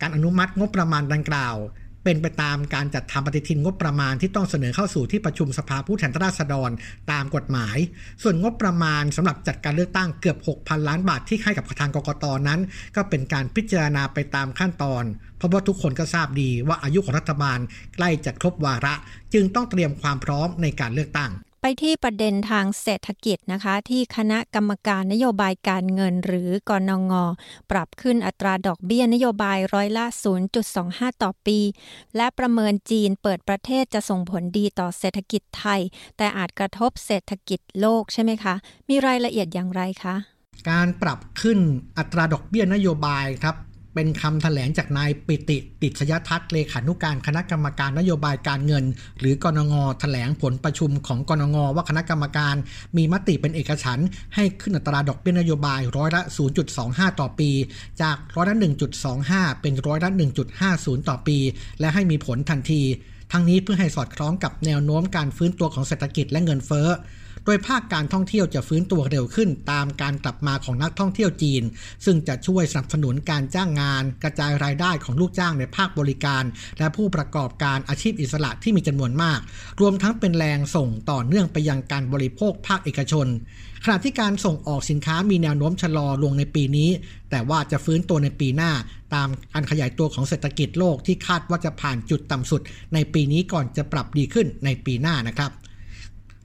[0.00, 1.56] การอนุมัติงบประมาณดังกล่าว
[2.06, 6.70] เป็นไปตามการจัดทำปฏิทินงบประมาณที่ต้องเสนอเข้าสู่ที่ประชุมสภาผู้แทนราษฎร
[7.12, 7.76] ตามกฎหมาย
[8.22, 12.60] ส่วนงบประมาณสำหรับจัดการเลือกตั้งเกือบ 6,000 ล้านบาทที่ให้กับทางกกตนั้น
[12.96, 15.04] ก็เป็นการพิจารณาไปตามขั้นตอน
[15.36, 17.58] เพราะว่าทุกคนก็ทราบดีว่าอายุของรัฐบาล
[17.96, 18.94] ใกล้จะครบวาระ
[19.34, 21.30] จึงต้องเตรียมความพร้อมในการเลือกตั้ง
[21.68, 27.12] ไปที่ประเด็นทางเศรษฐกิจนะคะ ที่คณะกรรมการนโยบายการเงินหรือกอนง
[27.70, 30.04] ปรับขึ้นอัตราดอกเบี้ยนโยบายร้อยละ
[30.62, 31.58] 0.25 ต่อปี
[32.16, 35.80] และประเมินจีนเปิดประเทศจะส่งผลดีต่อเศรษฐกิจไทย
[36.16, 38.54] แต่อาจกระทบเศรษฐกิจโลกใช่ไหมคะ
[38.88, 40.16] มีรายละเอียดอย่างไรคะ
[40.70, 41.58] การปรับขึ้น
[41.98, 43.56] อัตราดอกเบี้ยนโยบายครับ
[43.96, 48.84] เป็นคำแถลงจากนายปิติติชยทัศน์เลขานุการคณะกรรมการนโยบายการเงิน
[49.18, 52.54] หรือกนงแถลงผลประชุมของกนงว่าคณะกรรมการ
[52.96, 56.22] มีมติเป็นเอกฉันท์ให้ขึ้นอัตราดอกเบี้ยนโยบายร้อยละ
[56.70, 57.50] 0.25 ต่อปี
[58.02, 58.56] จากร้อยละ
[59.08, 60.10] 1.25 เป็นร้อยละ
[60.58, 61.38] 1.50 ต่อปี
[61.80, 62.82] และให้มีผลทันที
[63.32, 66.88] ทั้งนี้เพื่อให้สอดคล้องกับแนวโน้มการฟื้นตัวของเศรษฐกิจและเงินเฟ้อ
[67.46, 71.62] โดยภาคการท่องเที่ยวจะฟื้นตัวเร็วขึ้น ตามการกลับมาของนักท่องเที่ยวจีน
[72.04, 76.44] ซึ่งจะช่วยสนับสนุนการจ้างงาน กระจายรายได้ของลูกจ้างในภาคบริการ
[76.78, 79.40] และผู้ประกอบการอาชีพอิสระที่มีจำนวนมาก
[79.80, 83.26] รวมทั้งเป็นแรงส่งต่อเนื่องไปยังการบริโภคภาคเอกชน
[83.84, 86.90] ขณะที่การส่งออกสินค้ามีแนวโน้มชะลอลงในปีนี้
[87.30, 88.72] แต่ว่าจะฟื้นตัวในปีหน้า
[89.14, 92.60] ตามการขยายตัวของเศรษฐกิจโลกที่คาดว่าจะผ่านจุดต่ำสุด
[92.94, 95.52] ในปีนี้ก่อนจะปรับดีขึ้นในปีหน้านะครับ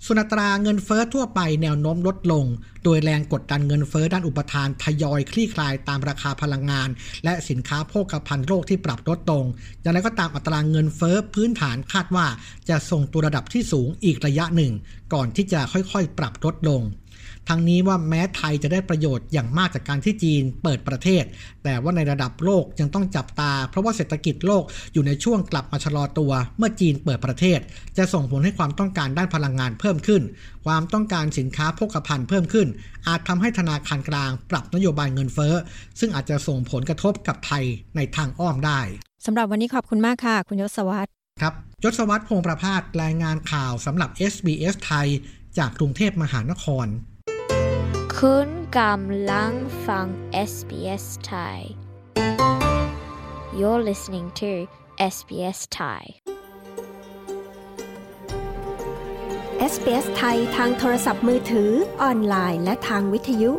[0.06, 2.46] ส่วนอัตราเงินเฟ้อทั่วไปแนวโน้มลดลง
[2.84, 6.90] โดยแรงกดดันเงินเฟ้อด้านอุปทานทยอยคลี่คลายตามราคาพลังงาน
[7.24, 9.46] และสินค้าโภคภัณฑ์โลกที่ปรับลดลง
[9.82, 12.26] อย่างไรก็ตามอัตราเงินเฟ้อพื้นฐานคาดว่า
[12.70, 14.74] จะส่งตัวระดับที่สูงอีกระยะหนึ่ง
[15.14, 16.82] ก่อนที่จะค่อยๆ ปรับลดลง
[17.54, 21.24] ทั้งนี้ว่าแม้ไทยจะได้ประโยชน์อย่างมากจากการที่จีนเปิดประเทศ
[21.64, 27.60] แต่ว่าในระดับโลกยังต้องจับตา เพราะว่าเศรษฐกิจโลกอยู่ในช่วงกลับมาชะลอตัวเมื่อจีนเปิดประเทศ
[27.98, 30.22] จะส่งผลให้ความต้องการด้านพลังงานเพิ่มขึ้น
[30.66, 32.68] ความต้องการสินค้าโภคภัณฑ์เพิ่มขึ้น
[33.08, 35.54] อาจทำให้ธนาคารกลางปรับนโยบายเงินเฟ้อ
[36.00, 37.64] ซึ่งอาจจะส่งผลกระทบกับไทย
[37.96, 38.80] ในทางอ้อมได้
[39.26, 41.10] สำหรับวันนี้ขอบคุณมากค่ะ คุณยศวัตร
[41.42, 45.08] ครับยศวัตรพงษ์ประพาสรายงานข่าวสำหรับ SBS ไทย
[45.58, 46.88] จากกรุงเทพมหานคร
[48.28, 49.54] คุณกำลัง
[49.88, 50.08] ฟัง
[50.50, 51.60] SBS Thai
[53.60, 54.52] You're listening to
[55.14, 56.04] SBS Thai
[59.72, 63.52] SBS ไทยทางโทรศัพท์มือถือ ออนไลน์ และทางวิทยุ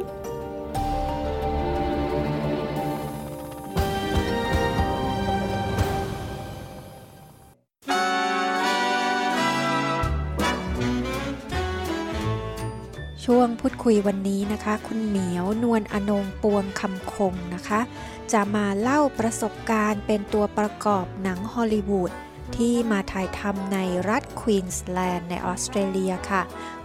[13.24, 17.80] ช่วงพูดคุยวันนี้นะคะ คุณเหมียวนวลอนงปวงคำคงนะคะ
[18.32, 22.12] จะมาเล่าประสบการณ์เป็นตัวประกอบหนังฮอลลีวูด
[22.56, 26.42] ที่มาถ่ายทำในรัฐควีนส์แลนด์ในออสเตรเลียค่ะ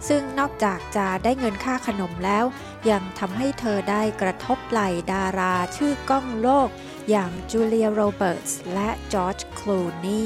[0.08, 2.44] ซึ่งนอกจากจะได้เงินค่าขนมแล้ว
[2.90, 4.80] ยังทำให้เธอได้กระทบไหล
[5.12, 6.68] ดาราชื่อก้องโลก
[7.10, 10.22] อย่างจูเลียโรเบิร์ตส์และจอร์จคลูนี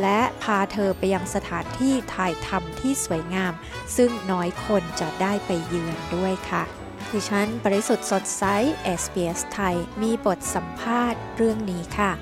[0.00, 3.52] และพาเธอไปยังสถานที่ถ่ายทำที่สวยงาม
[3.96, 6.62] ซึ่งน้อยคนจะได้ไปเยือนด้วยค่ะ
[7.12, 8.44] ดิฉันบริสุทธิ์สดใส
[9.00, 12.12] SBS ไทย มีบทสัมภาษณ์เรื่องนี้ค่ะ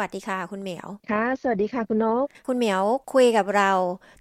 [0.00, 2.82] วัสดีค่ะ คุณเหมียว ค่ะ สวัสดีค่ะคุณนก คุณเหมียว
[3.12, 3.72] คุยกับเรา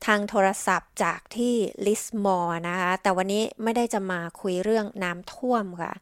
[0.06, 1.54] ทางโทรศัพท์จากที่
[1.86, 5.94] ลิสมอร์นะคะ แต่วันนี้ไม่ได้จะมาคุยเรื่องน้ำท่วมค่ะ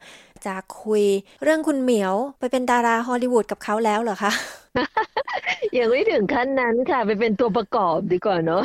[0.45, 1.03] จะคุย
[1.43, 4.31] เรื่องคุณเหมียวไปเป็นดาราฮอลลีวูดกับเขาแล้วเหรอคะ
[5.77, 8.63] ยังไม่ถึงขั้นนั้นค่ะ ไปเป็นตัวประกอบดีกว่าเนาะ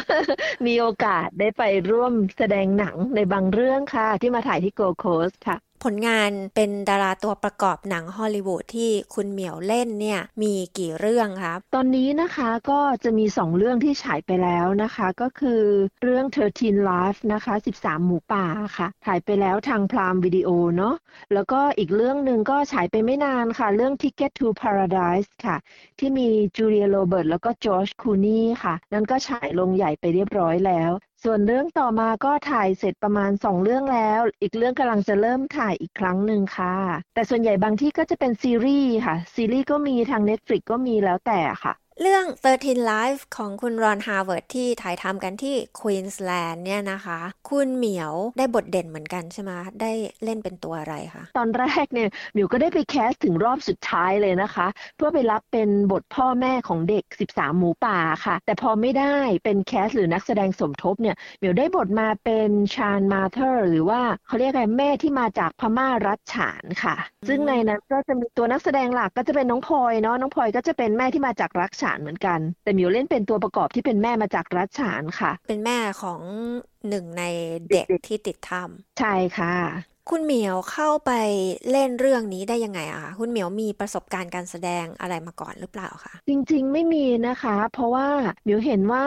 [0.67, 15.63] มีโอกาสได้ไปร่วมแสดงหนังในบางเรื่องค่ะ ที่มาถ่ายที่ Gold Coast ค่ะ ผลงานเป็นดาราตัวประกอบหนังฮอลลีวูดที่คุณเหมียวเล่นเนี่ยมีกี่เรื่องครับ ตอนนี้นะคะก็จะมีสองเรื่องที่ฉายไปแล้วนะคะ ก็คือ
[16.03, 20.95] เรื่อง 13 Life นะคะ 13 หมูป่าค่ะถ่ายไปแล้วทางพรามวิดีโอเนาะ
[21.33, 25.57] แล้วก็อีกเรื่องหนึ่งก็ฉายไปไม่นานค่ะ เรื่อง Ticket to Paradise ค่ะ
[25.99, 30.91] ที่มีจูเลียโรเบิร์ตแล้วก็จอร์จคูนี่ค่ะ นั่นก็ฉายลงใหญ่ไปเรียบร้อยแล้ว
[31.25, 36.75] ส่วนเรื่องต่อมาก็ถ่ายเสร็จประมาณ 2 เรื่องแล้ว อีกเรื่องกำลังจะเริ่มถ่ายอีกครั้งหนึ่งค่ะ
[37.15, 42.25] แต่ส่วนใหญ่บางที่ก็จะเป็นซีรีส์ค่ะ ซีรีส์ก็มีทาง Netflix ก็มีแล้วแต่ค่ะ เรื่อง
[42.59, 47.19] 13 Lives ของคุณ Ron Howard ที่ถ่ายทำกันที่ควีนสแลนด์เนี่ยนะคะ
[47.51, 49.51] คุณเหมียวได้บทเด่นเหมือนกันใช่ไหม
[49.83, 49.93] ได้
[50.25, 66.97] เล่นเป็นตัวอะไรคะตอนแรกเนี่ยเหมียวก็ได้ไป cast ถึงรอบสุดท้ายเลยนะคะ เพื่อไปรับเป็นบทพ่อแม่ของเด็ก 13 หมูป่าค่ะ แต่พอไม่ได้เป็น cast หรือนักแสดงสมทบเนี่ยเหมียวได้บทมาเป็น Shan mother หรือว่าเขาเรียกอะไรแม่ที่มาจากพม่ารัฐฉานค่ะ
[67.29, 76.21] ซึ่งในนั้นก็จะมีตัวนักแสดงหลักก็จะเป็นน้องพลอยเนาะน้องพลอยก็จะเป็นแม่ที่มาจากรัฐฉานเหมือนกัน แต่หมิวเล่นเป็นตัวประกอบที่เป็นแม่มาจากรัฐฉานค่ะ เป็นแม่ของ
[76.89, 77.23] หนึ่งใน
[77.71, 79.55] เด็กที่ติดถ้ำใช่ค่ะ
[80.11, 81.11] คุณเหมียวเข้าไป
[81.71, 88.09] เล่นเรื่องนี้ได้ยังไงอะคะคุณเหมียวมีประสบการณ์การแสดงอะไรมาก่อนหรือเปล่าคะจริงๆ ไม่มีนะคะ เพราะว่า
[88.43, 89.05] เหมิวเห็นว่า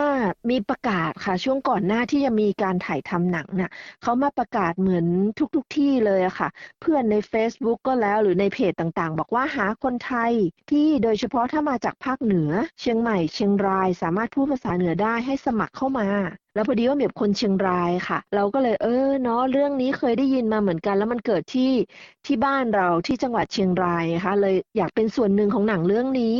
[0.49, 5.05] มีประกาศค่ะ ช่วงก่อนหน้าที่จะมีการถ่ายทำหนังน่ะเขามาประกาศเหมือน
[5.55, 6.49] ทุกๆทที่เลยอะค่ะ
[6.81, 10.33] เพื่อนใน Facebook ก็แล้วหรือในเพจต่างๆ บอกว่าหาคนไทย
[10.71, 16.07] ที่โดยเฉพาะถ้ามาจากภาคเหนือ เชียงใหม่เชียงรายสามารถพูดภาษาเหนือได้ให้สมัครเข้ามา
[16.55, 21.71] แล้วพอดีว่าเมียบคนเชียงรายค่ะ เราก็เลยเออเนาะเรื่องนี้เคยได้ยินมาเหมือนกัน แล้วมันเกิดที่
[22.25, 26.37] ที่บ้านเราที่จังหวัดเชียงรายนะคะเลยอยากเป็นส่วนหนึ่งของหนังเรื่องนี้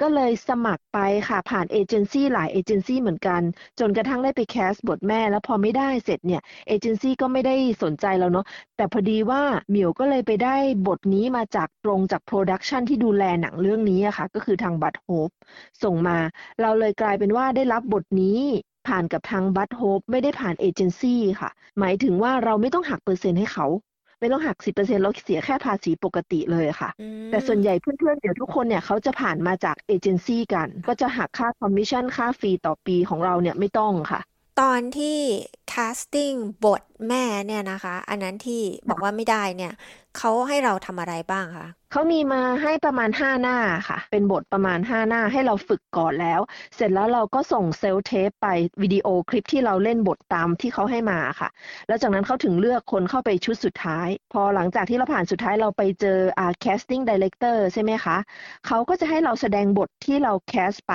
[0.00, 3.42] ก็เลยสมัครไปค่ะผ่านเอเจนซี่หลายเอเจนซี่เหมือนกัน
[3.80, 15.30] จนกระทั่งได้ไป cast บทแม่ แล้วพอไม่ได้เสร็จเนี่ยเอเจนซี่ก็ไม่ได้สนใจเราเนาะแต่พอดีว่าเหมียวก็เลยไปได้บทนี้มาจากตรงจาก production ที่ดูแลหนังเรื่องนี้อะค่ะก็คือทางบัตโฮป
[15.82, 16.18] ส่งมา
[16.60, 18.40] เราเลยกลายเป็นว่าได้รับบทนี้
[18.88, 23.66] ผ่านกับทางบัตโฮปไม่ได้ผ่านเอเจนซี่ค่ะ หมายถึงว่าเราไม่ต้องหักเปอร์เซ็นต์ให้เขา
[24.20, 26.90] ไม่ต้องหัก10%เราเสียแค่ภาษีปกติเลยค่ะ
[27.30, 34.20] แต่ส่วนใหญ่เพื่อนๆเดี๋ยวทุกคนเนี่ยเขาจะผ่านมาจากเอเจนซี่กัน ก็จะหักค่าคอมมิชชั่นค่า fee ต่อปีของเราเนี่ยไม่ต้องค่ะ
[34.60, 35.18] ตอนที่
[35.72, 39.72] casting บทแม่เนี่ยนะคะ อันนั้นที่บอกว่าไม่ได้เนี่ย
[40.18, 43.56] เขาให้เราทำอะไรบ้างคะเขามีมาให้ประมาณ 5 หน้า
[43.88, 46.40] ค่ะ เป็นบทประมาณ 5 หน้าให้เราฝึกก่อนแล้ว
[46.76, 48.46] เสร็จแล้วเราก็ส่งเซลเทปไป
[48.82, 51.48] วิดีโอคลิปที่เราเล่นบทตามที่เขาให้มาค่ะ
[51.88, 58.16] แล้วจากนั้นเขาถึงเลือกคนเข้าไปชุดสุดท้าย พอหลังจากที่เราผ่านสุดท้ายเราไปเจออ่า casting director ใช่ไหมคะ
[58.66, 60.94] เขาก็จะให้เราแสดงบทที่เราแคสไป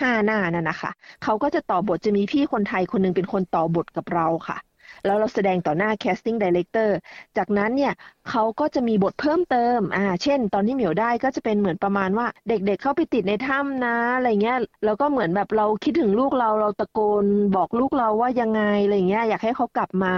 [0.00, 0.90] ห้าหน้านั่นนะคะ
[1.22, 4.58] เขาก็จะต่อบทจะมีพี่คนไทยคนหนึงเป็นคนต่อบทกับเราค่ะ
[5.04, 6.90] แล้วเราแสดงต่อหน้า casting director
[7.36, 7.92] จากนั้นเนี่ย
[8.30, 17.24] เขาก็จะมีบทเพิ่มเติมอ่าเช่น ตอนที่เหมียวได้ก็จะเป็นเหมือนประมาณว่าเด็กๆเข้าไปติดในถ้ำนะอะไรเงี้ยแล้วก็เหมือนแบบเราคิดถึงลูกเราเราตะโกน
[17.56, 20.14] บอกลูกเราว่ายังไงอะไรเงี้ยอยากให้เขากลับมา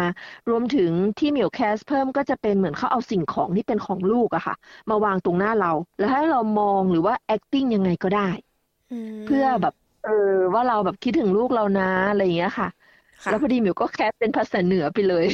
[0.48, 4.54] รวมถึงที่เหมียวแคสเพิ่มก็จะเป็นเหมือนเขาเอาสิ่งของที่เป็นของลูกอะค่ะ
[4.90, 8.53] มาวางตรงหน้าเรา แล้วให้เรามองหรือว่า acting ยังไงก็ได้
[9.24, 10.10] เพื่อแบบเออ
[10.54, 12.68] ว่าเราแบบคิดถึงลูกเรานะอะไรอย่างเงี้ยค่ะ
[13.28, 15.24] แล้วพอดีหมิวก็แคสเป็นภาษาเหนือไปเลย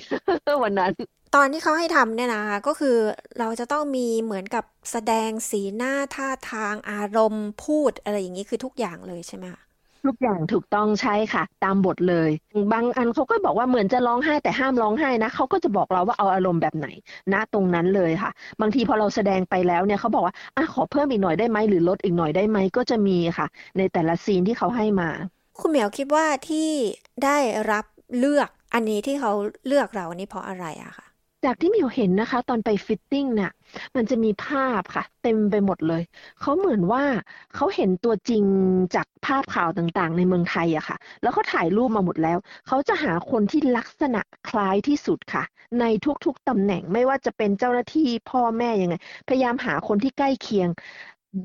[0.64, 0.92] วันนั้น
[1.34, 2.96] ตอนที่เขาให้ทำเนี่ยนะคะก็คือ
[3.38, 9.60] เราจะต้องมีเหมือนกับแสดงสีหน้าท่าทางอารมณ์พูดอะไรอย่างนี้คือทุกอย่างเลยใช่ไหมคะ
[10.06, 12.30] ทุกอย่างถูกต้องใช่ค่ะ ตามบทเลย
[12.72, 16.86] บางอันเขาก็บอกว่าเหมือนจะร้องไห้แต่ห้ามร้องไห้นะเขาก็จะบอกเราว่าเอาอารมณ์แบบไหน
[17.32, 23.46] ณตรงนั้นเลยค่ะ บางทีพอเราแสดงไปแล้วเนี่ยเขาบอกว่าอะขอเพิ่มอีกหน่อยได้ไหมหรือลดอีกหน่อยได้ไหมก็จะมีค่ะ
[23.78, 25.10] ในแต่ละ scene ที่เขาให้มา
[25.60, 26.68] คุณเหมียวคิดว่าที่
[27.24, 27.38] ได้
[27.70, 27.84] รับ
[28.18, 29.32] เลือกอันนี้ที่เขา
[29.66, 31.06] เลือกเรานี่เพราะอะไรอะคะ
[31.44, 33.50] จากที่เหมียวเห็นนะคะ ตอนไป fitting เนี่ย
[33.96, 36.02] มันจะมีภาพค่ะ เต็มไปหมดเลย
[36.40, 37.04] เขาเหมือนว่า
[37.54, 38.44] เขาเห็นตัวจริง
[38.94, 45.42] จากภาพข่าวต่างๆ ในเมืองไทยอะค่ะ แล้วเขาถ่ายรูปมาหมดแล้ว เขาจะหาคนที่ลักษณะคล้ายที่สุดค่ะ
[45.80, 45.84] ใน
[46.24, 48.94] ทุกๆตำแหน่งไม่ว่าจะเป็นเจ้าหน้าที่พ่อแม่ยังไง
[49.28, 50.68] พยายามหาคนที่ใกล้เคียง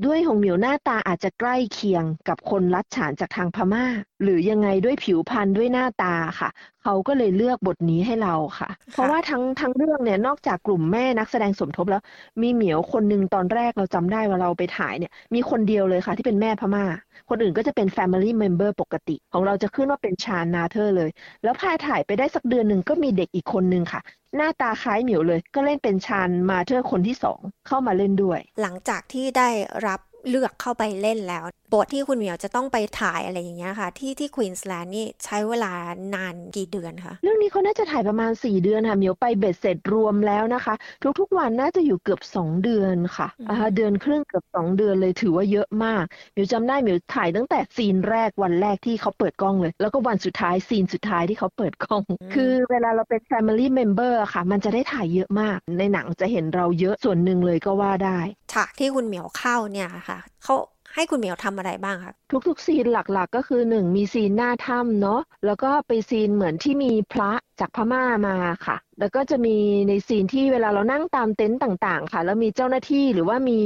[0.06, 3.86] ด้วยของเหมียวหน้าตาอาจจะใกล้เคียงกับคนรัดฉานจากทางพม่า
[4.24, 6.50] หรือยังไงด้วยผิวพรรณด้วยหน้าตาค่ะ
[6.84, 12.02] เขาก็เลยเลือกบทนี้ให้เราค่ะ เพราะว่าทั้งทั้งเรื่องเนี่ยนอกจากกลุ่มแม่นักแสดงสมทบแล้ว
[12.42, 16.86] มีเหมียวคนหนึ่งตอนแรกเราจำได้ว่าเราไปถ่ายเนี่ย มีคนเดียวเลยค่ะที่เป็นแม่พม่า
[17.30, 21.10] คนอื่นก็จะเป็น Family Member ปกติ ของเราจะขึ้นว่าเป็นชาญนาเธอร์เลย
[21.44, 24.02] แล้วพายถ่ายไปได้สักเดือนหนึ่งก็มีเด็กอีกคนหนึ่งค่ะ
[24.38, 29.50] หน้าตาคล้ายเหมียวเลย ก็เล่นเป็นชาญมาเธอร์คนที่สองเข้ามาเล่นด้วย หลังจากที่ได้
[29.86, 30.00] รับ
[30.30, 35.72] เลือกเข้าไปเล่นแล้ว บทที่คุณเหมียวจะต้องไปถ่ายอะไรอย่างเงี้ยค่ะ ที่ที่ควีนสแลนด์นี่ใช้เวลา
[36.16, 40.74] นานกี่เดือนคะ เรื่องนี้เขาน่าจะถ่ายประมาณ 4 เดือนค่ะเหมียวไปเบ็ดเสร็จรวมแล้วนะคะ
[41.20, 52.04] ทุกๆวันน่าจะอยู่เกือบ 2 เดือนค่ะอ่าเดือนครึ่งเกือบ 2 เดือนเลยถือว่าเยอะมากเหมียวจำได้เหมียวถ่ายตั้งแต่ซีนแรกวันแรกที่เขาเปิดกล้องเลย แล้วก็วันสุดท้ายซีนสุดท้ายที่เขาเปิดกล้อง
[52.34, 58.20] คือเวลาเราเป็น Family Member อะค่ะ มันจะได้ถ่ายเยอะมาก ในหนังจะเห็นเราเยอะส่วนหนึ่งเลยก็ว่าได้
[58.54, 60.56] ฉากที่คุณเหมียวเข้าเนี่ยค่ะเขา
[60.94, 62.14] ให้คุณเหมียวทำอะไรบ้างคะ
[62.48, 68.36] ทุกๆ ซีนหลักๆ ก็คือหนึ่งมีซีนหน้าถ้ำเนาะแล้วก็ไปซีนเหมือนที่มีพระจากพม่ามา
[68.66, 73.60] ค่ะ แล้วก็จะมีในซีนที่เวลาเรานั่งตามเต็นต์ต่าง ๆ ค่ะ แล้วมีเจ้าหน้าที่หรือว่ามี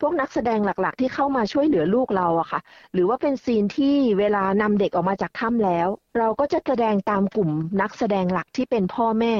[0.00, 2.60] พวกนักแสดงหลักๆ ที่เข้ามาช่วยเหลือลูกเราอะค่ะ
[2.92, 9.34] หรือว่าเป็นซีนที่เวลานำเด็กออกมาจากถ้ำแล้ว เราก็จะแสดงตามกลุ่มนักแสดงหลักที่เป็นพ่อแม่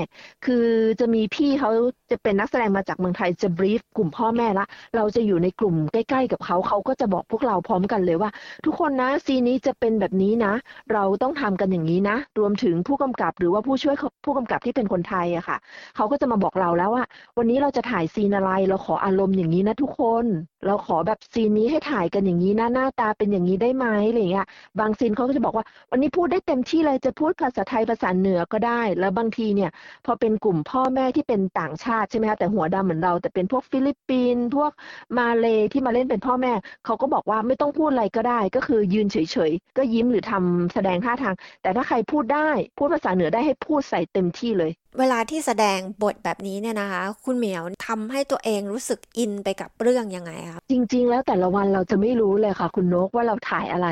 [0.47, 0.67] คือ
[1.01, 1.71] จะมีพี่เขา
[2.11, 4.67] จะเป็นนักแสดงมาจากเมืองไทยจะบรีฟกลุ่มพ่อแม่ละ
[4.97, 8.31] เราจะอยู่ในกลุ่มใกล้ ๆ กับเขาเขาก็จะบอกพวกเราพร้อมกันเลยว่า
[8.65, 10.53] ทุกคนนะซีนนี้จะเป็นแบบนี้นะ
[10.93, 15.57] เราต้องทำกันอย่างนี้นะ รวมถึงผู้กำกับหรือว่าผู้ช่วยผู้กำกับที่เป็นคนไทยอะค่ะ
[15.97, 17.05] เขาก็จะมาบอกเราแล้วว่า
[17.39, 20.27] วันนี้เราจะถ่าย scene อะไร เราขออารมณ์อย่างนี้นะทุกคน
[20.67, 24.47] เราขอแบบ scene นี้ให้ถ่ายกันอย่างนี้นะหน้าตาเป็นอย่างนี้ได้ไหมอะไรเงี้ย
[24.81, 29.71] บาง scene เขาก็จะบอกว่า วันนี้พูดได้เต็มที่เลยจะพูดภาษาไทยภาษาเหนือก็ได้ แล้วบางทีเนี่ย
[30.07, 34.71] พอเป็นกลุ่มพ่อแม่ที่เป็นต่างชาติใช่ไหมคะแต่หัวดำเหมือนเรา แต่เป็นพวกฟิลิปปินส์พวก
[35.19, 36.53] มาเลที่มาเล่นเป็นพ่อแม่
[36.85, 39.17] เขาก็บอกว่าไม่ต้องพูดอะไรก็ได้ ก็คือยืนเฉ
[39.51, 42.49] ยๆก็ยิ้มหรือทำแสดงท่าทาง แต่ถ้าใครพูดได้
[42.79, 53.89] พูดภาษาเหนือได้ให้พูดใส่เต็มที่เลยเวลาที่แสดงบทแบบนี้เนี่ยนะคะ คุณเหมียวทำให้ตัวเองรู้สึกอินไปกับเรื่องยังไงคะจริง ๆ แล้วแต่ละวันเราจะไม่รู้เลยค่ะ คุณนกว่าเราถ่ายอะไร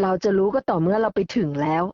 [0.00, 1.84] เราจะรู้ก็ต่อเมื่อเราไปถึงแล้ว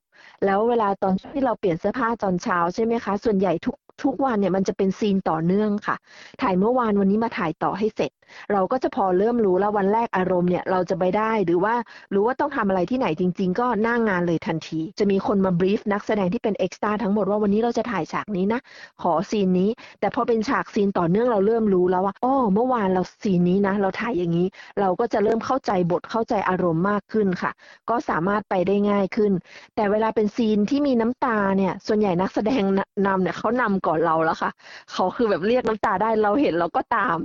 [0.45, 5.97] แล้วเวลาตอนที่เราเปลี่ยนเสื้อผ้าตอนเช้าใช่ไหมคะ ส่วนใหญ่ทุก ทุกวันเนี่ยมันจะเป็นซีนต่อเนื่องค่ะ
[6.43, 8.11] ถ่ายเมื่อวานวันนี้มาถ่ายต่อให้เสร็จ
[8.53, 11.75] เราก็จะพอเริ่มรู้แล้ววันแรกอารมณ์เนี่ยเราจะไปได้หรือว่า
[12.15, 18.61] รู้ว่าต้องทำอะไรที่ไหนจริง ๆ ก็หน้างงานเลยทันที จะมีคนมาบรีฟนักแสดงที่เป็นเอ็กซ์ตร้าทั้งหมดว่าวันนี้เราจะถ่ายฉากนี้นะ
[19.03, 19.71] ขอซีนนี้
[20.01, 24.47] แต่พอเป็นฉากซีนต่อเนื่องเราเริ่มรู้แล้วว่าอ๋อเมื่อวานเราซีนนี้นะ เราถ่ายอย่างนี้
[24.81, 27.51] เราก็จะเริ่มเข้าใจบทเข้าใจอารมณ์มากขึ้นค่ะ
[27.91, 29.33] ก็สามารถไปได้ง่ายขึ้น
[29.77, 32.63] แต่เวลาเป็นซีนที่มีน้ำตาเนี่ยส่วนใหญ่นักแสดง
[33.07, 34.51] นำเนี่ยเขานำก่อนเราแล้วค่ะ
[34.93, 37.19] เขาคือแบบเรียกน้ำตาได้เราเห็นเราก็ตาม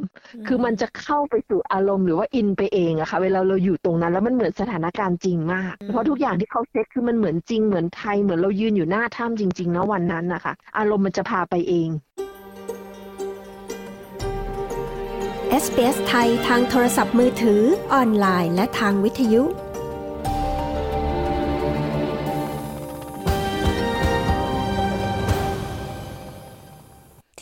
[0.47, 11.89] คือมันจะเข้าไปสู่อารมณ์หรือว่าอินไปเองอะค่ะ เวลาเราอยู่ตรงนั้น แล้วมันเหมือนสถานการณ์จริงมาก เพราะทุกอย่างที่เขาเซ็ตคือมันเหมือนจริงเหมือนไทยเหมือนเรายืนอยู่หน้าถ้ำจริงๆนะวันนั้นนะคะอารมณ์มันจะพาไปเอง
[15.63, 17.61] SBS ไทยทางโทรศัพท์มือถือ
[17.93, 19.43] ออนไลน์ และทางวิทยุ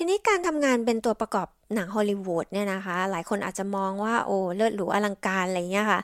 [0.03, 5.99] ทีนี้การทำงานเป็นตัวประกอบหนังฮอลลีวูดเนี่ยนะคะ หลายคนอาจจะมองว่าโอ้เลิศหรูอลังการอะไรเงี้ยค่ะ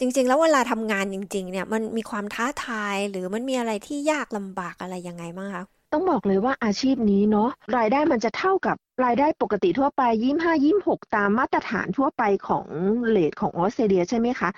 [0.00, 5.64] จริง ๆ แล้วเวลาทำงานจริง ๆ เนี่ย มันมีความท้าทายหรือมันมีอะไรที่ยากลำบากอะไรยังไงบ้างคะ
[5.96, 12.66] ต้องบอกเลยว่าอาชีพนี้เนาะรายได้มันจะเท่ากับรายได้ปกติทั่วไปยี่ห้ายี่หกตามมาตรฐานทั่วไปของ
[13.08, 14.48] เลทของออสเตรเลียใช่ไหมคะ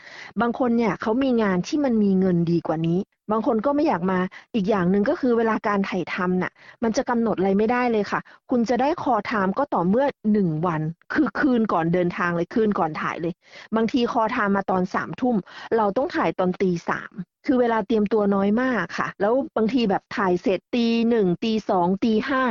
[0.41, 2.99] บางคนเนี่ยเขามีงานที่มันมีเงินดีกว่านี้
[3.30, 4.18] บางคนก็ไม่อยากมา
[4.55, 8.20] อีกอย่างหนึ่งก็คือเวลาการถ่ายทำน่ะ มันจะกำหนดอะไรไม่ได้เลยค่ะ
[8.51, 10.82] คุณจะได้ call time ก็ต่อเมื่อหนึ่งวัน
[11.12, 13.34] คือคืนก่อนเดินทางเลยคืนก่อนถ่ายเลย
[13.76, 15.37] บางที call time มาตอนสามทุ่ม
[15.76, 17.12] เราต้องถ่ายตอนตีสาม
[17.47, 22.43] คือเวลาเตรียมตัวน้อยมากค่ะ แล้วบางทีแบบถ่ายเสร็จตีหนึ่งตีสองตีห้า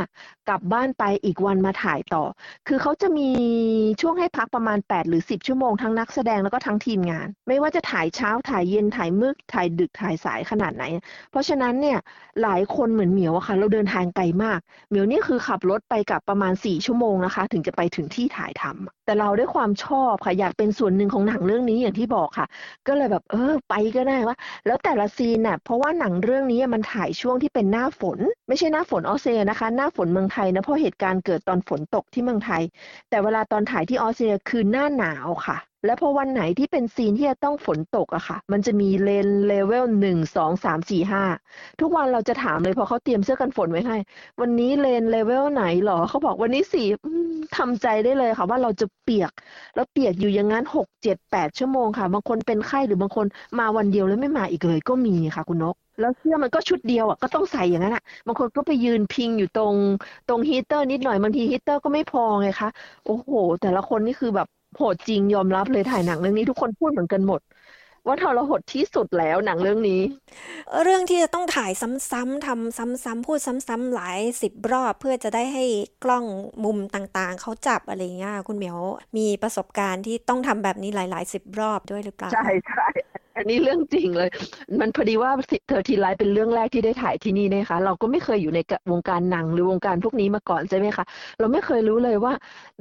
[0.49, 2.23] กลับบ้านไปอีกวันมาถ่ายต่อ
[2.67, 3.29] คือเขาจะมี
[4.01, 10.83] ช่วงให้พักประมาณ 8 หรือ 10 ชั่วโมงทั้งนักแสดงแล้วก็ทั้งทีมงาน ไม่ว่าจะถ่ายเช้าถ่ายเย็นถ่ายมืดถ่ายดึกถ่ายสายขนาดไหน
[11.31, 11.97] เพราะฉะนั้นเนี่ย
[12.41, 22.47] หลายคนเหมือนเหมียวอะค่ะ เราเดินทางไกลมาก เหมียวนี่คือขับรถไปกับประมาณ 4 ชั่วโมงนะคะ ถึงจะไปถึงที่ถ่ายทำ แต่เราด้วยความชอบค่ะ อยากเป็นส่วนหนึ่งของหนังเรื่องนี้อย่างที่บอกค่ะ
[22.87, 24.35] ก็เลยแบบ เออ ไปก็ได้ว่า
[24.65, 32.63] แล้วแต่ละ scene น่ะ เพราะว่าหนังเรื่องนี้มันถ่ายช่วงที่เป็นหน้าฝนไม่ใช่หน้าฝนออสเตรเลียนะคะ หน้าฝนเมืองไทยนะเพราะเหตุการณ์เกิดตอนฝนตกที่เมืองไทย
[33.09, 41.23] แต่เวลาตอนถ่ายที่ออสเตรเลียคือหน้าหนาวค่ะ และพอวันไหนที่เป็น scene ที่จะต้องฝนตกอะค่ะ มันจะมี rain level หนึ่งสองสามสี่ห้า
[41.79, 43.97] ทุกวันเราจะถามเลยพอเขาเตรียมเสื้อกันฝนไว้ให้
[44.41, 46.87] วันนี้ rain level ไหนหรอเขาบอกวันนี้สี่
[47.57, 49.31] ทำใจได้เลยค่ะว่าเราจะเปียก
[49.75, 53.25] แล้วเปียกอยู่อย่างนั้นหกเจ็ดแปดชั่วโมงค่ะ บางคนเป็นไข้หรือบางคน
[53.59, 59.77] มาวันเดียวแล้วไม่มาอีกเลยก็มีค่ะคุณนก แล้วเสื้อมันก็ชุดเดียวอะก็ต้องใส่อย่างนั้นอะบางคนก็ไปยืนพิงอยู่ตรง
[60.27, 62.69] ตรงฮีเตอร์นิดหน่อยบางทีฮีเตอร์ก็ไม่พอไงคะ
[63.03, 63.29] โอ้โห
[63.61, 67.41] แต่ละคนนี่คือแบบโหดจริงยอมรับเลยถ่ายหนังเรื่องนี้ทุกคนพูดเหมือนกันหมด
[68.07, 69.93] ว่าทรหดที่สุดแล้วหนังเรื่องนี้
[70.83, 75.65] เรื่องที่จะต้องถ่ายซ้ำๆทำซ้ำๆพูดซ้ำๆหลายสิบรอบ เพื่อจะได้ให้
[76.03, 76.25] กล้อง
[76.63, 78.79] มุมต่างๆเขาจับอะไรเงี้ยคุณเหมียว
[79.17, 82.83] มีประสบการณ์ที่ต้องทำแบบนี้หลายๆสิบรอบด้วยหรือเปล่าใช่ใช่
[83.37, 84.29] อันนี้เรื่องจริงเลย
[84.79, 85.31] มันพอดีว่า
[85.67, 88.59] เธอทีไลฟ์เป็นเรื่องแรกที่ได้ถ่ายที่นี่นะคะเราก็ไม่เคยอยู่ใน
[88.91, 91.05] วงการหนังหรือวงการพวกนี้มาก่อนใช่ไหมคะ
[91.39, 92.33] เราไม่เคยรู้เลยว่า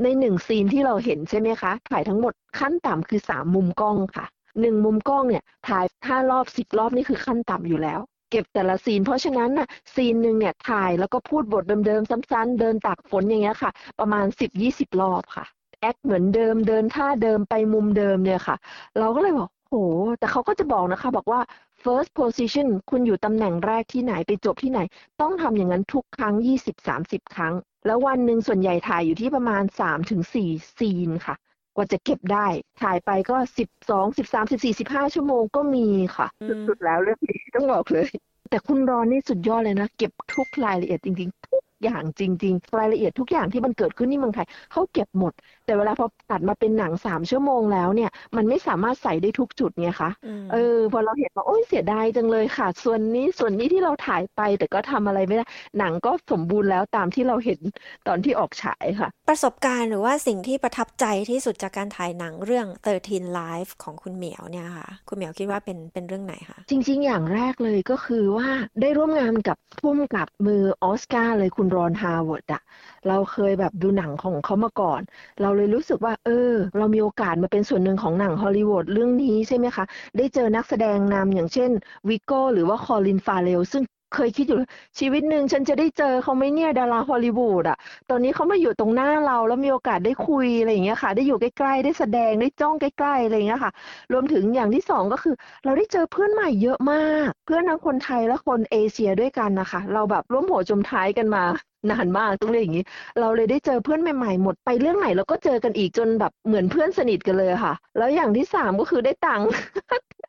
[0.03, 4.27] ในหนึ่งซีนที่เราเห็นใช่ไหมคะ ถ่ายทั้งหมดขั้นต่ำคือสามมุมกล้องค่ะ
[4.61, 8.01] หนึ่งมุมกล้องเนี่ย ถ่ายห้ารอบสิบรอบนี่คือขั้นต่ำอยู่แล้ว
[8.31, 15.45] เก็บแต่ละซีน เพราะฉะนั้นน่ะซีนหนึ่งเนี่ยถ่ายแล้วก็พูดบทเดิมๆซ้ำๆเดินตากฝนอย่างเงี้ยค่ะ ประมาณสิบยี่สิบรอบค่ะ
[15.81, 18.57] แอคเหมือนเดิมเดินท่าเดิมไปมุมเดิมเนี่ยค่ะ
[18.99, 19.77] เราก็เลยบอก ห
[20.19, 21.41] แต่เขาก็จะบอกนะคะ บอกว่า
[21.83, 24.81] first position คุณอยู่ตำแหน่งแรกที่ไหนไปจบที่ไหน
[25.21, 27.55] ต้องทำอย่างนั้นทุกครั้งยี่สิบสามสิบครั้ง
[27.87, 31.35] แล้ววันหนึ่งส่วนใหญ่ถ่ายอยู่ที่ประมาณสามถึงสี่ซีนค่ะ
[31.77, 32.47] กว่าจะเก็บได้
[32.83, 36.27] ถ่ายไปก็สิบสองสิบสามสิบสี่สิบห้าชั่วโมงก็มีค่ะ
[36.69, 38.09] สุดๆแล้วเรื่องนี้ต้องบอกเลย
[38.51, 45.33] แต่คุณรอนนี่สุดยอดเลยนะ เก็บทุกรายละเอียดจริงๆทุก อย่างจริง ๆ รายละเอียดทุกอย่างที่มันเกิดขึ้นที่เมืองไทยเขาเก็บหมด
[45.65, 50.11] แต่เวลาพอตัดมาเป็นหนังสามชั่วโมงแล้วเนี่ยมันไม่สามารถใส่ได้ทุกจุดไงคะ
[50.53, 55.45] เออพอเราเห็นว่าโอ้ยเสียดายจังเลยค่ะ ส่วนนี้ส่วนนี้ที่เราถ่ายไปแต่ก็ทำอะไรไม่ได้
[55.79, 57.61] หนังก็สมบูรณ์แล้วตามที่เราเห็น
[58.09, 68.49] ตอนที่ออกฉายค่ะ ประสบการณ์หรือว่าสิ่งที่ประทับใจที่สุดจากการถ่ายหนังเรื่อง 13 Lives ของคุณเหมียวเนี่ยค่ะ คุณเหมียวคิดว่าเป็นเป็นเรื่องไหนคะจริง ๆ อย่างแรกเลยก็คือว่า
[68.81, 72.61] ได้ร่วมงานกับผู้กำกับมือออสการ์เลยคุณ Ron Howard อะ
[73.07, 75.01] เราเคยแบบดูหนังของเขามาก่อน
[75.41, 79.85] เราเลยรู้สึกว่า เออ เรามีโอกาสมาเป็นส่วนหนึ่งของหนังฮอลลีวูดเรื่องนี้ใช่ไหมคะ
[80.17, 81.71] ได้เจอนักแสดงนำอย่างเช่น
[82.09, 83.83] วิโก้หรือว่าคอลินฟาเรลซึ่ง
[84.15, 84.59] เคยคิดอยู่
[84.99, 87.77] ชีวิตหนึ่งฉันจะได้เจอเขาไหมเนี่ยดาราฮอลลีวูดอะ
[88.11, 93.73] ตอนนี้เขามาอยู่ตรงหน้าเราแล้วมีโอกาสได้คุยอะไรอย่างเงี้ยค่ะ ได้อยู่ใกล้ๆได้แสดงได้จ้องใกล้ๆอะไรอย่างเงี้ยค่ะ
[94.13, 95.35] รวมถึงอย่างที่สองก็คือ
[95.65, 96.97] เราได้เจอเพื่อนใหม่เยอะมา
[97.27, 101.45] ก เพื่อนทั้งคนไทยและคนเอเชียด้วยกันนะคะ เราแบบร่วมหัวจมท้ายกันมา
[101.91, 102.85] นานมากต้องเรียกอย่างนี้
[103.19, 109.49] เราเลยได้เจอเพื่อนใหม่ๆหมดไปเรื่องไหนเราก็เจอกันอีกจนแบบเหมือนเพื่อนสนิทกันเลยค่ะ แล้วอย่างที่สามก็คือได้ตังค์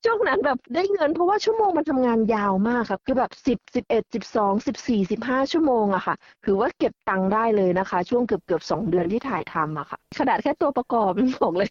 [0.06, 11.70] ช่วงนั้นแบบได้เงินเพราะว่าชั่วโมงมันทำงานยาวมากครับคือแบบสิบสิบเอ็ดสิบสองสิบสี่สิบห้าชั่วโมงอะค่ะ ถือว่าเก็บตังค์ได้เลยนะคะ ช่วงเกือบเกือบสองเดือนที่ถ่ายทำอะค่ะขนาดแค่ตัวประกอบบอกเลย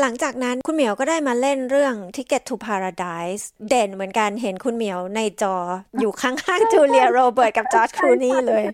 [0.00, 5.56] หลังจากนั้นคุณเหมียวก็ได้มาเล่นเรื่อง Ticket to Paradise เด่นเหมือนกันเห็นคุณเหมียวในจอ
[6.00, 8.64] อยู่ข้างๆจูเลียโรเบิร์ตกับจอร์จคลูนี่เลย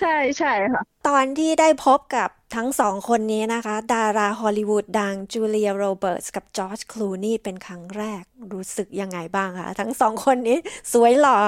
[0.00, 8.22] ใช่ใช่ค่ะ ตอนที่ได้พบกับ ทั้งสองคนนี้นะคะ ดาราฮอลลีวูดดังจูเลียโรเบิร์ตกับจอร์จคลูนี่เป็นครั้งแรก
[8.52, 10.58] รู้สึกยังไงบ้างคะทั้งสองคนนี้
[10.92, 11.38] สวยหล่อ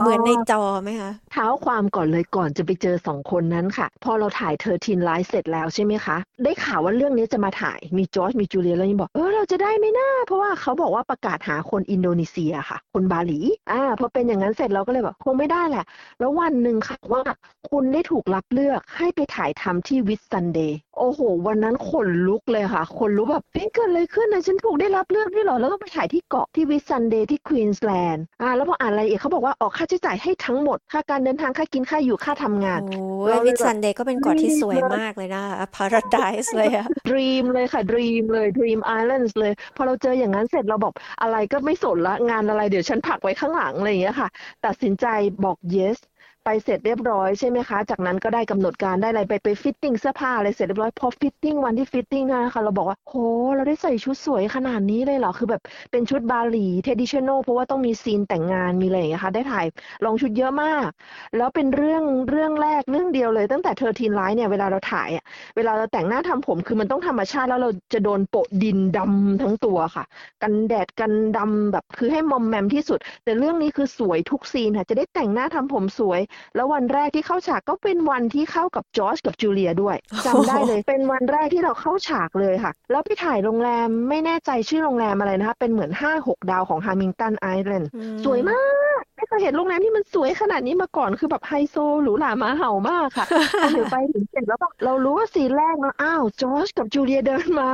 [0.00, 13.38] เหมือนในจอไหมคะเท้าความก่อนเลยก่อนจะไปเจอสองคนนั้นค่ะ พอเราถ่าย Thirteen Lives เสร็จแล้วใช่ไหมคะ ได้ข่าวว่าเรื่องนี้จะมาถ่ายมีจอร์จมีจูเลียแล้วยังบอกเออเราจะได้ไหมนะเพราะว่าเขาบอกว่าประกาศหาคนอินโดนีเซียค่ะ คนบาหลี
[13.70, 15.84] อ่าพอเป็นอย่างนั้นเสร็จเราก็เลยบอกคงไม่ได้แหละ
[16.18, 17.22] แล้ววันหนึ่งค่ะว่า
[17.70, 35.42] คุณได้ถูกรับเลือกให้ไปถ่ายทำที่ Whitsunday โอ้โห วันนั้นขนลุกเลยค่ะ ขนลุกแบบเฮ้ยเกิดอะไรขึ้นนะฉันถูกได้รับเลือกด้วยหรอ แล้วต้องไปถ่ายที่เกาะที่ Whitsunday ที่ควีนส์แลนด์อ่าแล้วพออ่านรายละเอียดเขาบอกว่าออกค่าใช้จ่ายให้ทั้งหมด ค่าการเดินทางค่ากินค่าอยู่ค่าทำงานโอ้ Whitsunday ก็เป็นเกาะที่สวยมากเลยนะ
[35.74, 44.28] paradise เลยอะ dream เลยค่ะ dream เลย dream island เลย พอเราเจออย่างนั้นเสร็จเราบอกอะไรก็ไม่สนละงานอะไรเดี๋ยวฉันพักไว้ข้างหลังอะไรอย่างเงี้ยค่ะ
[44.66, 45.06] ตัดสินใจ
[45.44, 45.98] บอก yes
[46.44, 53.14] ไปเสร็จเรียบร้อยใช่ไหมคะ จากนั้นก็ได้กำหนดการได้อะไรไปไป fitting เสื้อผ้าอะไรเสร็จเรียบร้อยพอ fitting วันที่ fitting นะคะเราบอกว่าโห
[53.54, 59.66] เราได้ใส่ชุดสวยขนาดนี้เลยเหรอคือแบบเป็นชุดบาหลี traditional เพราะว่าต้องมีซีนแต่งงานมีอะไรอย่างเงี้ยค่ะได้ถ่าย
[60.04, 60.88] ลองชุดเยอะมาก
[61.36, 65.24] แล้วเป็นเรื่องเรื่องแรกเรื่องเดียวเลย ตั้งแต่เธอทีนไลน์เนี่ยเวลาเราถ่ายอะ
[65.56, 70.04] เวลาเราแต่งหน้าทำผมคือมันต้องธรรมชาติแล้วเราจะโดนโปะดินดำทั้งตัวค่ะ
[70.42, 76.20] กันแดดกันดำแบบคือให้มอมแมมที่สุด แต่เรื่องนี้คือสวยทุกซีนค่ะจะได้แต่งหน้าทำผมสวย
[76.54, 87.90] แล้ววันแรกที่เข้าฉากก็เป็นวันที่เข้ากับจอร์จกับจูเลียด้วยจำได้เลยเป็นวันแรกที่เราเข้าฉากเลยค่ะ แล้วไปถ่ายโรงแรมไม่แน่ใจชื่อโรงแรมอะไรนะคะ เป็นเหมือนห้าหกดาวของฮามิงตันไอแลนด์
[88.24, 88.62] สวยมา
[89.00, 93.26] กได้ไม่เคยเห็นโรงแรมที่มันสวยขนาดนี้มาก่อนคือแบบไฮโซหรูหราหมาเห่ามากค่ะ
[93.60, 97.70] พอเหมียวไปถึงเสร็จแล้วก็เรารู้ว่าซีนแรกนะอ้าวจอร์จกับจูเลียเดินมา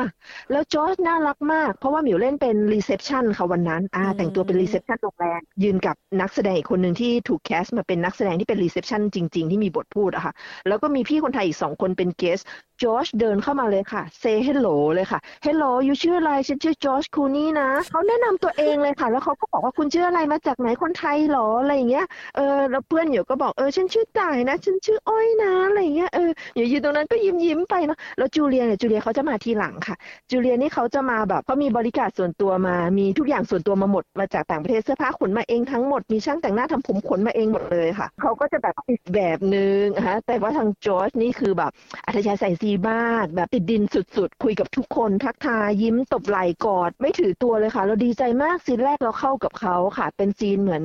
[0.50, 10.32] แล้วจอร์จน่ารักมาก เพราะว่าเหมียวเล่นเป็น reception ค่ะวันนั้นอ่าแต่งตัวเป็น reception โรงแรมยืนกับนักแสดงอีกคนหนึ่งที่ถูก cast มาเป็นนักแสดงที่เป็น reception จริง ๆ ที่มีบทพูดอะค่ะ
[10.68, 12.40] แล้วก็มีพี่คนไทยอีกสองคนเป็น guest
[12.82, 22.06] จอร์จเดินเข้ามาเลยค่ะ say hello เลยค่ะ hello you ชื่ออะไรฉันชื่อจอร์จคลูนี่นะเขาแนะนำตัวเองเลยค่ะ แล้วเขาก็บอกว่าคุณชื่ออะไรมาจากไหนคนไทยหรออะไรอย่างเงี้ย
[22.36, 29.96] เออแล้วเพื่อนอยู่ก็บอกเออฉันชื่อต่ายนะ ฉันชื่ออ้อยนะอะไรอย่างเงี้ยเอออยู่ยืนตรงนั้นก็ยิ้มยิ้มไปเนาะแล้วจูเลียเนี่ยจูเลียเขาจะมาทีหลังค่ะ
[30.30, 41.70] จูเลียนี่เขาจะมาแบบเขามีบริการส่วนตัวมามีทุกอย่างส่วนตัวมาหมดมาจากต่างประเทศเสื้อผ้าขนมาเองทั้งหมดมีช่างแต่งหน้าทำผมขนมาเองหมดเลยค่ะเขาก็จะแบบอีกแบบนึงฮะแต่ว่าทางจอร์จนี่คือแบบ
[42.06, 50.82] อัธยาศัยดีีมากแบบติดดินสุดๆ คุยกับทุกคนทักทายยิ้มตบไหล่กอด ไม่ถือตัวเลยค่ะ เราดีใจมากซีนแรกเราเข้ากับเขาค่ะ เป็นซีนเหมือน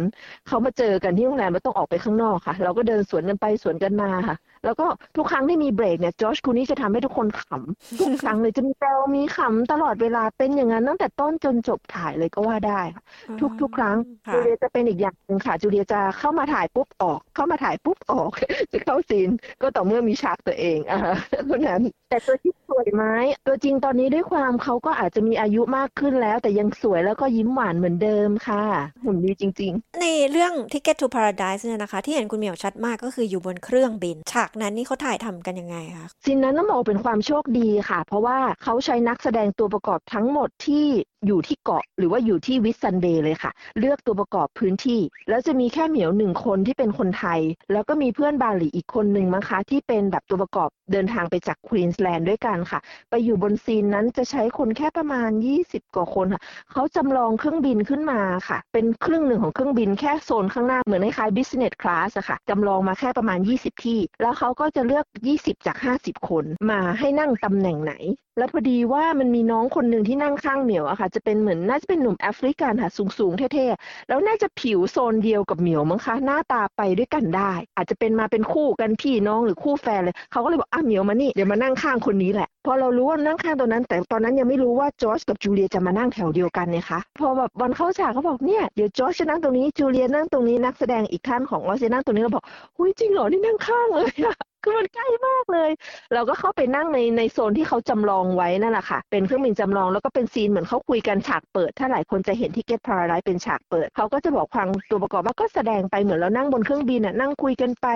[0.48, 4.88] เขามาเจอกันที่โรงแรมแล้วต้องออกไปข้างนอกค่ะ เราก็เดินสวนกันไปสวนกันมาค่ะ แล้วก็
[5.18, 13.04] ทุกครั้งที่มีเบรกเนี่ยจอร์จคูนี่จะทำให้ทุกคนขำทุกครั้งเลยจะมีแซวมีขำตลอดเวลาเป็นอย่างนั้นตั้งแต่ต้นจนจบถ่ายเลยก็ว่าได้ค่ะ
[13.42, 13.98] ทุกทุกครั้ง
[14.32, 18.32] จูเลียจะเป็นอีกอย่างหนึ่งค่ะจูเลียจะเข้ามาถ่ายปุ๊บออก เข้ามาถ่ายปุ๊บออก
[18.74, 19.30] จะเข้าซีน
[19.62, 21.00] ก็ต่อเมื่อมีฉากตัวเองอ่า
[21.46, 23.04] เท่านั้น แต่ตัวที่สวยไหม
[23.48, 28.64] ตัวจริงตอนนี้ด้วยความเขาก็อาจจะมีอายุมากขึ้นแล้ว แต่ยังสวยแล้วก็ยิ้มหวานเหมือนเดิมค่ะ
[29.04, 40.88] หุ่นดีจริง ๆ ในเรื่อง Ticket to Paradise เนี่ยนะคะ ที่เห็นคุณเหมียวชัดมากก็คืออยู่บนเครื่องบินฉากนั้นนี่เขาถ่ายทำกันยังไงคะซีนนั้นต้องบอกเป็นความโชคดีค่ะ เพราะว่าเขาใช้นักแสดงตัวประกอบทั้งหมดที่
[41.28, 47.40] อยู่ที่เกาะหรือว่าอยู่ที่ Whitsunday เลยค่ะ เลือกตัวประกอบพื้นที่ แล้วจะมีแค่เหมียวหนึ่งคนที่เป็นคนไทย
[47.72, 55.30] แล้วก็มีเพื่อนบาหลีอีกคนหนึ่งมั้งคะที่เป็นแบบตัวประกอบเดินทางไปจากควีนส์แลนด์ด้วยกันค่ะ ไปอยู่บนซีนนั้นจะใช้คนแค่ประมาณ
[55.62, 65.06] 20 กว่าคนค่ะเขาจำลองเครื่องบินขึ้นมาค่ะ เป็นครึ่งหนึ่งของเครื่องบินแค่โซนข้างหน้าเหมือนคล้าย business class อะค่ะจำลองมาแค่ประมาณ 20 ที่ แล้วเขาก็จะเลือก
[65.36, 67.94] 20 จาก 50 คนมาให้นั่งตำแหน่งไหน
[68.38, 92.46] แล้วพอดีว่ามันมีน้องคนหนึ่งที่นั่งข้างเหมียวอะค่ะจะเป็นเหมือนน่าจะเป็นหนุ่มแอฟริกันค่ะสูงๆเท่ๆแล้วน่าจะผิวโซนเดียวกับเหมียวมั้งคะหน้าตาไปด้วยกันได้ อาจจะเป็นมาเป็นคู่กันพี่น้องหรือคู่แฟนเลยเขาก็เลยบอกอะเหมียวมานี่เดี๋ยวมานั่งข้างคนนี้แหละพอเรารู้ว่านั่งข้างตอนนั้น แต่ตอนนั้นยังไม่รู้ว่าจอร์จกับจูเลียจะมานั่งแถวเดียวกันเนี่ยคะพอแบบวันเข้าฉากเขาบอกเนี่ยเดี๋ยวจอร์จจะนั่งตรงนี้จูเลียนั่งตรงนี้นักแสดงอีกท่านของออสจะนั่งตรงนี้เราบอก
[92.78, 94.36] หุ้ยจริงเหรอนี่นั่งข้างเลยอะ
[94.66, 95.72] คือมันใกล้มากเลย
[96.14, 107.88] เราก็เข้าไปนั่งในในโซนที่เขาจำลองไว้นั่นแหละค่ะ เป็นเครื่องบินจำลองแล้วก็เป็นซีนเหมือนเขาคุยกันฉากเปิด ถ้าหลายคนจะเห็น Ticket to Paradise เป็นฉากเปิด เขาก็จะบอกฟังตัวประกอบว่าก็แสดงไปเหมือนเรานั่งบนเครื่องบินอะนั่งคุยกันไป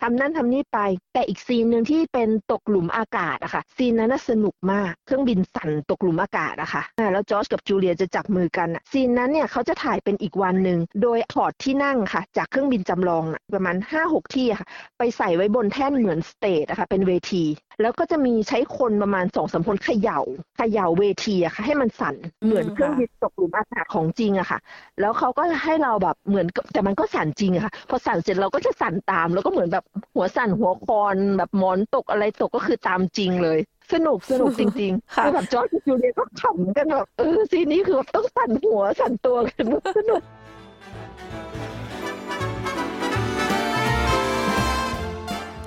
[0.00, 0.78] ทำนั่นทำนี่ไป
[1.14, 13.24] แต่อีกซีนหนึ่งที่เป็นตกหลุมอากาศอะค่ะ ซีนนั้นสนุกมาก เครื่องบินสั่นตกหลุมอากาศอะค่ะ แล้วจอร์จกับจูเลียจะจับมือกันซีนนั้นเนี่ยเขาจะถ่ายเป็นอีกวันหนึ่งโดยถอดที่นั่งค่ะ จากเครื่องบินจำลอง
[13.54, 14.68] ประมาณ5-6ที่ค่ะ
[14.98, 17.44] ไปใส่ไว้บนแท่นเหมือน stage อะค่ะเป็นเวที
[17.82, 20.20] แล้วก็จะมีใช้คนประมาณสองสามคนเขย่า
[20.56, 22.14] เขย่าเวทีอะค่ะ ให้มันสั่น
[22.44, 24.58] เหมือนเครื่องบินตกหลุมอากาศของจริงอะค่ะ
[25.00, 33.58] แล้วเขาก็ให้เราแบบเหมือนแต่มันก็สั่นจริงอะค่ะ พอสั่นเสร็จเราก็จะสั่นตาม แล้วก็เหมือนแบบหัวสั่นหัวคลอนแบบหมอนตกอะไรตกก็คือตามจริงเลย
[33.92, 39.64] สนุกสนุกจริงๆคือแบบจอร์จกับจูเลียก็ขำกันแบบเออซีนนี้คือต้องสั่นหัวสั่นตัวกัน
[39.98, 40.22] สนุก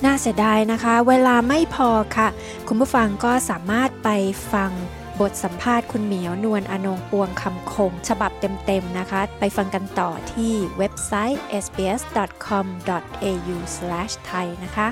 [0.06, 2.28] น่าเสียดายนะคะ เวลาไม่พอค่ะ
[2.68, 4.10] คุณผู้ฟังก็สามารถไป
[4.54, 4.72] ฟัง
[5.20, 14.88] บทสัมภาษณ์คุณเหมียวนวลอนงปวงคำคง ฉบับเต็มๆนะคะ ไปฟังกันต่อที่เว็บไซต์ sbs.com.au/thai นะคะ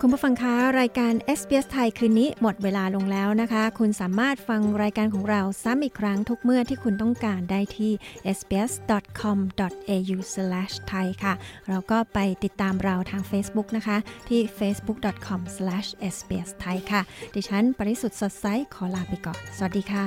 [0.00, 7.92] คุณผู้ฟังคะรายการ SBS ไทยคืนนี้หมดเวลาลงแล้วนะคะ คุณสามารถฟังรายการของเราซ้ำอีกครั้งทุกเมื่อที่คุณต้องการได้ที่
[8.38, 11.34] sbs.com.au/thai ค่ะ
[11.68, 13.96] เราก็ไปติดตามเราทาง Facebook นะคะ
[14.28, 17.00] ที่ facebook.com/sbsthai ค่ะ
[17.34, 20.06] ดิฉันปริสุทธ์สดใสขอลาไปก่อน สวัสดีค่ะ